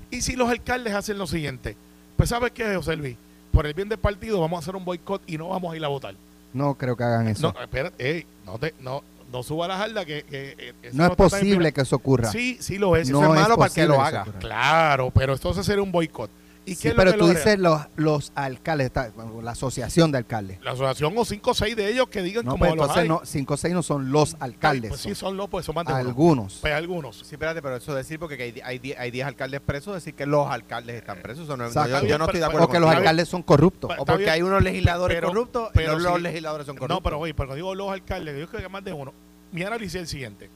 Y 0.09 0.23
si 0.23 0.37
los 0.37 0.49
alcaldes 0.49 0.95
hacen 0.95 1.19
lo 1.19 1.27
siguiente, 1.27 1.77
pues 2.17 2.29
¿sabes 2.29 2.53
qué, 2.53 2.77
José 2.77 2.95
Luis? 2.95 3.17
Por 3.51 3.67
el 3.67 3.75
bien 3.75 3.89
del 3.89 3.99
partido 3.99 4.41
vamos 4.41 4.59
a 4.59 4.61
hacer 4.61 4.77
un 4.77 4.85
boicot 4.85 5.21
y 5.27 5.37
no 5.37 5.49
vamos 5.49 5.75
a 5.75 5.77
ir 5.77 5.85
a 5.85 5.89
votar. 5.89 6.15
No 6.53 6.77
creo 6.77 6.97
que 6.97 7.03
hagan 7.03 7.27
eso. 7.27 7.53
No, 7.53 7.61
espérate, 7.61 8.09
ey, 8.19 8.27
no, 8.47 8.57
te, 8.57 8.73
no, 8.79 9.03
no 9.33 9.43
suba 9.43 9.67
la 9.67 9.79
jarda 9.79 10.05
que... 10.05 10.23
que, 10.23 10.55
eh, 10.59 10.91
No 10.93 11.07
es 11.07 11.17
posible 11.17 11.73
que 11.73 11.81
eso 11.81 11.97
ocurra. 11.97 12.31
Sí, 12.31 12.57
sí 12.61 12.79
lo 12.79 12.95
es. 12.95 13.11
No 13.11 13.19
eso 13.19 13.35
es 13.35 13.37
es 13.37 13.43
malo 13.43 13.57
para 13.57 13.75
que 13.75 13.85
lo 13.85 14.01
haga. 14.01 14.25
Claro, 14.39 15.11
pero 15.11 15.33
entonces 15.33 15.67
sería 15.67 15.83
un 15.83 15.91
boicot. 15.91 16.31
¿Y 16.67 16.75
Sí, 16.77 16.83
qué 16.83 16.89
es 16.89 16.95
pero 16.95 17.13
tú 17.13 17.19
logra? 17.19 17.35
dices 17.39 17.59
los, 17.59 17.81
los 17.97 18.33
alcaldes, 18.35 18.87
está- 18.87 19.11
bueno, 19.15 19.43
la 19.43 19.51
asociación 19.51 20.11
de 20.11 20.19
alcaldes. 20.19 20.59
La 20.63 20.71
asociación 20.71 21.13
o 21.17 21.25
cinco 21.27 21.51
o 21.51 21.55
seis 21.55 21.77
de 21.77 21.91
ellos 21.91 22.09
que 22.09 22.23
digan 22.23 22.45
No, 22.47 22.53
como 22.53 22.61
pues 22.61 22.71
los 22.75 22.81
entonces 22.85 23.03
hay. 23.03 23.09
no, 23.09 23.21
cinco 23.25 23.55
o 23.55 23.57
seis 23.59 23.75
no 23.75 23.83
son 23.83 24.11
los 24.11 24.35
alcaldes. 24.41 24.89
Pues 24.89 25.01
sí, 25.03 25.15
son 25.15 25.37
los, 25.37 25.51
pues 25.51 25.67
son 25.67 25.75
más 25.75 25.85
de 25.85 25.93
uno. 25.93 26.01
algunos. 26.01 26.59
Pues 26.63 26.73
algunos. 26.73 27.17
Sí, 27.19 27.35
espérate, 27.35 27.61
pero 27.61 27.77
eso 27.77 27.95
decir 27.95 28.19
porque 28.19 28.43
hay, 28.43 28.61
hay, 28.65 28.95
hay 28.97 29.11
10 29.11 29.27
alcaldes 29.27 29.61
presos, 29.61 29.93
decir 29.95 30.15
que 30.15 30.25
los 30.25 30.49
alcaldes 30.49 30.97
están 30.97 31.19
presos. 31.21 31.45
Eso 31.45 31.57
no, 31.57 31.67
Exacto. 31.67 32.01
yo, 32.01 32.07
yo 32.07 32.17
no 32.19 32.25
estoy 32.25 32.41
de 32.41 32.47
acuerdo 32.47 32.67
O 32.67 32.71
que 32.71 32.81
los 32.81 32.91
alcaldes 32.91 33.29
son 33.29 33.43
corruptos. 33.43 33.89
Pa- 33.95 34.01
O 34.01 34.07
porque 34.07 34.31
hay 34.31 34.41
unos 34.41 34.63
legisladores 34.63 35.17
Pero- 35.17 35.29
corruptos 35.29 35.69
pero 35.75 35.93
y 35.93 35.97
no 35.97 36.11
los 36.11 36.23
legisladores 36.23 36.67
son 36.67 36.77
corruptos. 36.77 36.97
No, 36.97 37.03
pero 37.03 37.19
oye, 37.21 37.35
pero 37.35 37.49
cuando 37.49 37.57
digo 37.57 37.75
los 37.75 37.93
alcaldes, 37.93 38.39
yo 38.41 38.49
creo 38.49 38.61
que 38.61 38.67
hay 38.67 38.73
más 38.73 38.85
de 38.85 38.93
uno. 38.95 39.13
Mi 39.53 39.63
análisis 39.65 39.97
es 39.97 40.01
el 40.01 40.09
siguiente. 40.09 40.49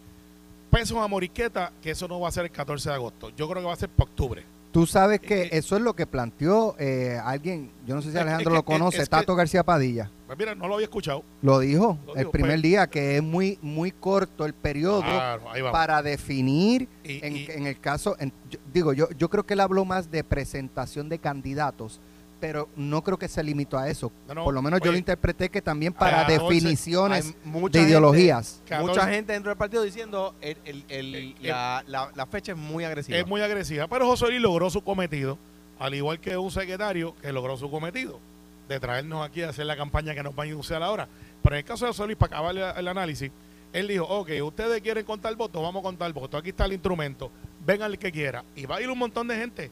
Pesos 0.70 0.96
a 0.98 1.06
Moriqueta, 1.06 1.72
que 1.82 1.90
eso 1.90 2.08
no 2.08 2.18
va 2.20 2.28
a 2.28 2.32
ser 2.32 2.44
el 2.46 2.50
14 2.50 2.88
de 2.88 2.94
agosto. 2.94 3.30
Yo 3.36 3.46
creo 3.48 3.60
que 3.62 3.66
va 3.66 3.72
a 3.74 3.76
ser 3.76 3.88
para 3.90 4.08
octubre. 4.10 4.42
Tú 4.70 4.86
sabes 4.86 5.20
que 5.20 5.42
Eh, 5.44 5.48
eso 5.52 5.76
es 5.76 5.82
lo 5.82 5.94
que 5.94 6.06
planteó 6.06 6.76
eh, 6.78 7.18
alguien, 7.24 7.70
yo 7.86 7.94
no 7.94 8.02
sé 8.02 8.12
si 8.12 8.18
Alejandro 8.18 8.50
es 8.50 8.54
lo 8.56 8.62
que- 8.62 8.72
conoce, 8.72 8.98
es 8.98 9.04
que- 9.08 9.16
Tato 9.16 9.34
García 9.34 9.64
Padilla. 9.64 10.10
Pues 10.26 10.38
mira, 10.38 10.54
no 10.54 10.68
lo 10.68 10.74
había 10.74 10.84
escuchado. 10.84 11.24
Lo 11.40 11.58
dijo 11.60 11.98
Lo 12.06 12.12
el 12.12 12.18
dijo, 12.18 12.30
primer 12.32 12.50
pues. 12.56 12.62
día, 12.62 12.86
que 12.86 13.16
es 13.16 13.22
muy, 13.22 13.58
muy 13.62 13.92
corto 13.92 14.44
el 14.44 14.52
periodo 14.52 15.00
Claro, 15.00 15.42
para 15.72 16.02
definir, 16.02 16.86
Y- 17.02 17.24
en, 17.24 17.36
y- 17.36 17.46
en 17.48 17.66
el 17.66 17.80
caso, 17.80 18.14
en- 18.20 18.32
yo- 18.50 18.58
digo, 18.72 18.92
yo, 18.92 19.08
yo 19.16 19.30
creo 19.30 19.46
que 19.46 19.54
él 19.54 19.60
habló 19.60 19.86
más 19.86 20.10
de 20.10 20.22
presentación 20.22 21.08
de 21.08 21.18
candidatos, 21.18 21.98
pero 22.40 22.68
no 22.76 23.02
creo 23.02 23.18
que 23.18 23.28
se 23.28 23.42
limitó 23.42 23.76
a 23.78 23.88
eso. 23.88 24.12
No, 24.28 24.34
no, 24.34 24.44
Por 24.44 24.54
lo 24.54 24.62
menos 24.62 24.80
yo 24.80 24.92
lo 24.92 24.98
interpreté 24.98 25.48
que 25.48 25.60
también 25.62 25.92
para 25.92 26.22
a 26.22 26.26
14 26.26 26.42
definiciones 26.54 27.26
Hay 27.26 27.34
mucha 27.50 27.72
de 27.72 27.78
gente- 27.80 27.90
ideologías. 27.90 28.60
Mucha 28.64 28.78
14. 28.78 29.10
gente 29.14 29.32
dentro 29.32 29.50
del 29.50 29.58
partido 29.58 29.82
diciendo 29.82 30.34
el, 30.40 30.56
el- 30.64 30.84
el- 30.88 31.14
Eh, 31.14 31.34
la, 31.42 31.82
la- 31.86 32.10
la 32.14 32.26
fecha 32.26 32.52
es 32.52 32.58
muy 32.58 32.84
agresiva. 32.84 33.18
Es 33.18 33.26
muy 33.26 33.40
agresiva. 33.40 33.88
Pero 33.88 34.06
José 34.06 34.26
Luis 34.28 34.40
logró 34.40 34.70
su 34.70 34.82
cometido, 34.82 35.38
al 35.78 35.94
igual 35.94 36.20
que 36.20 36.36
un 36.36 36.50
secretario 36.50 37.14
que 37.20 37.32
logró 37.32 37.56
su 37.56 37.70
cometido, 37.70 38.20
de 38.68 38.78
traernos 38.80 39.26
aquí 39.26 39.42
a 39.42 39.48
hacer 39.50 39.66
la 39.66 39.76
campaña 39.76 40.14
que 40.14 40.22
nos 40.22 40.38
va 40.38 40.44
a 40.44 40.46
inducir 40.46 40.76
ahora. 40.76 41.08
Pero 41.42 41.56
en 41.56 41.58
el 41.60 41.64
caso 41.64 41.84
de 41.86 41.90
José 41.92 42.04
Luis, 42.06 42.16
para 42.18 42.36
acabar 42.38 42.56
el, 42.56 42.78
el 42.78 42.88
análisis, 42.88 43.30
él 43.72 43.88
dijo, 43.88 44.04
ok, 44.04 44.30
ustedes 44.44 44.80
quieren 44.82 45.04
contar 45.04 45.34
votos, 45.36 45.62
vamos 45.62 45.80
a 45.80 45.82
contar 45.82 46.12
votos, 46.12 46.40
aquí 46.40 46.50
está 46.50 46.64
el 46.64 46.72
instrumento, 46.72 47.30
vengan 47.64 47.90
el 47.92 47.98
que 47.98 48.10
quiera. 48.10 48.44
Y 48.56 48.66
va 48.66 48.76
a 48.76 48.80
ir 48.82 48.90
un 48.90 48.98
montón 48.98 49.28
de 49.28 49.36
gente, 49.36 49.70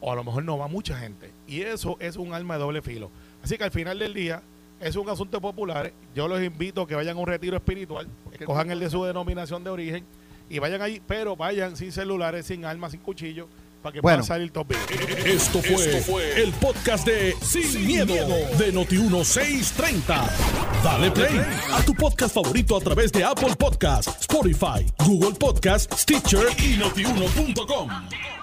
o 0.00 0.12
a 0.12 0.14
lo 0.14 0.24
mejor 0.24 0.44
no 0.44 0.58
va 0.58 0.68
mucha 0.68 0.98
gente. 0.98 1.32
Y 1.46 1.62
eso 1.62 1.96
es 2.00 2.16
un 2.16 2.32
arma 2.34 2.54
de 2.54 2.60
doble 2.60 2.82
filo. 2.82 3.10
Así 3.42 3.56
que 3.56 3.64
al 3.64 3.70
final 3.70 3.98
del 3.98 4.14
día, 4.14 4.42
es 4.80 4.94
un 4.96 5.08
asunto 5.08 5.40
popular. 5.40 5.92
Yo 6.14 6.28
los 6.28 6.42
invito 6.42 6.82
a 6.82 6.86
que 6.86 6.94
vayan 6.94 7.16
a 7.16 7.20
un 7.20 7.26
retiro 7.26 7.56
espiritual, 7.56 8.06
escojan 8.32 8.70
el 8.70 8.80
de 8.80 8.90
su 8.90 9.02
denominación 9.04 9.64
de 9.64 9.70
origen 9.70 10.04
y 10.50 10.58
vayan 10.58 10.82
allí, 10.82 11.00
pero 11.06 11.34
vayan 11.36 11.76
sin 11.76 11.92
celulares, 11.92 12.46
sin 12.46 12.64
armas, 12.64 12.92
sin 12.92 13.00
cuchillos, 13.00 13.46
para 13.82 13.94
que 13.94 14.00
Bueno. 14.00 14.18
puedan 14.18 14.24
salir 14.24 14.50
top 14.50 14.68
vivos. 14.68 14.86
Esto 15.24 15.60
fue, 15.62 16.42
el 16.42 16.52
podcast 16.52 17.06
de 17.06 17.34
Sin, 17.40 17.86
miedo, 17.86 18.14
de 18.58 18.72
Noti1630. 18.74 20.30
Dale 20.84 21.10
play 21.10 21.40
a 21.72 21.82
tu 21.84 21.94
podcast 21.94 22.34
favorito 22.34 22.76
a 22.76 22.80
través 22.80 23.10
de 23.12 23.24
Apple 23.24 23.54
Podcasts, 23.58 24.20
Spotify, 24.20 24.84
Google 25.06 25.32
Podcasts, 25.38 26.02
Stitcher 26.02 26.46
y 26.62 26.76
notiuno.com. 26.76 28.35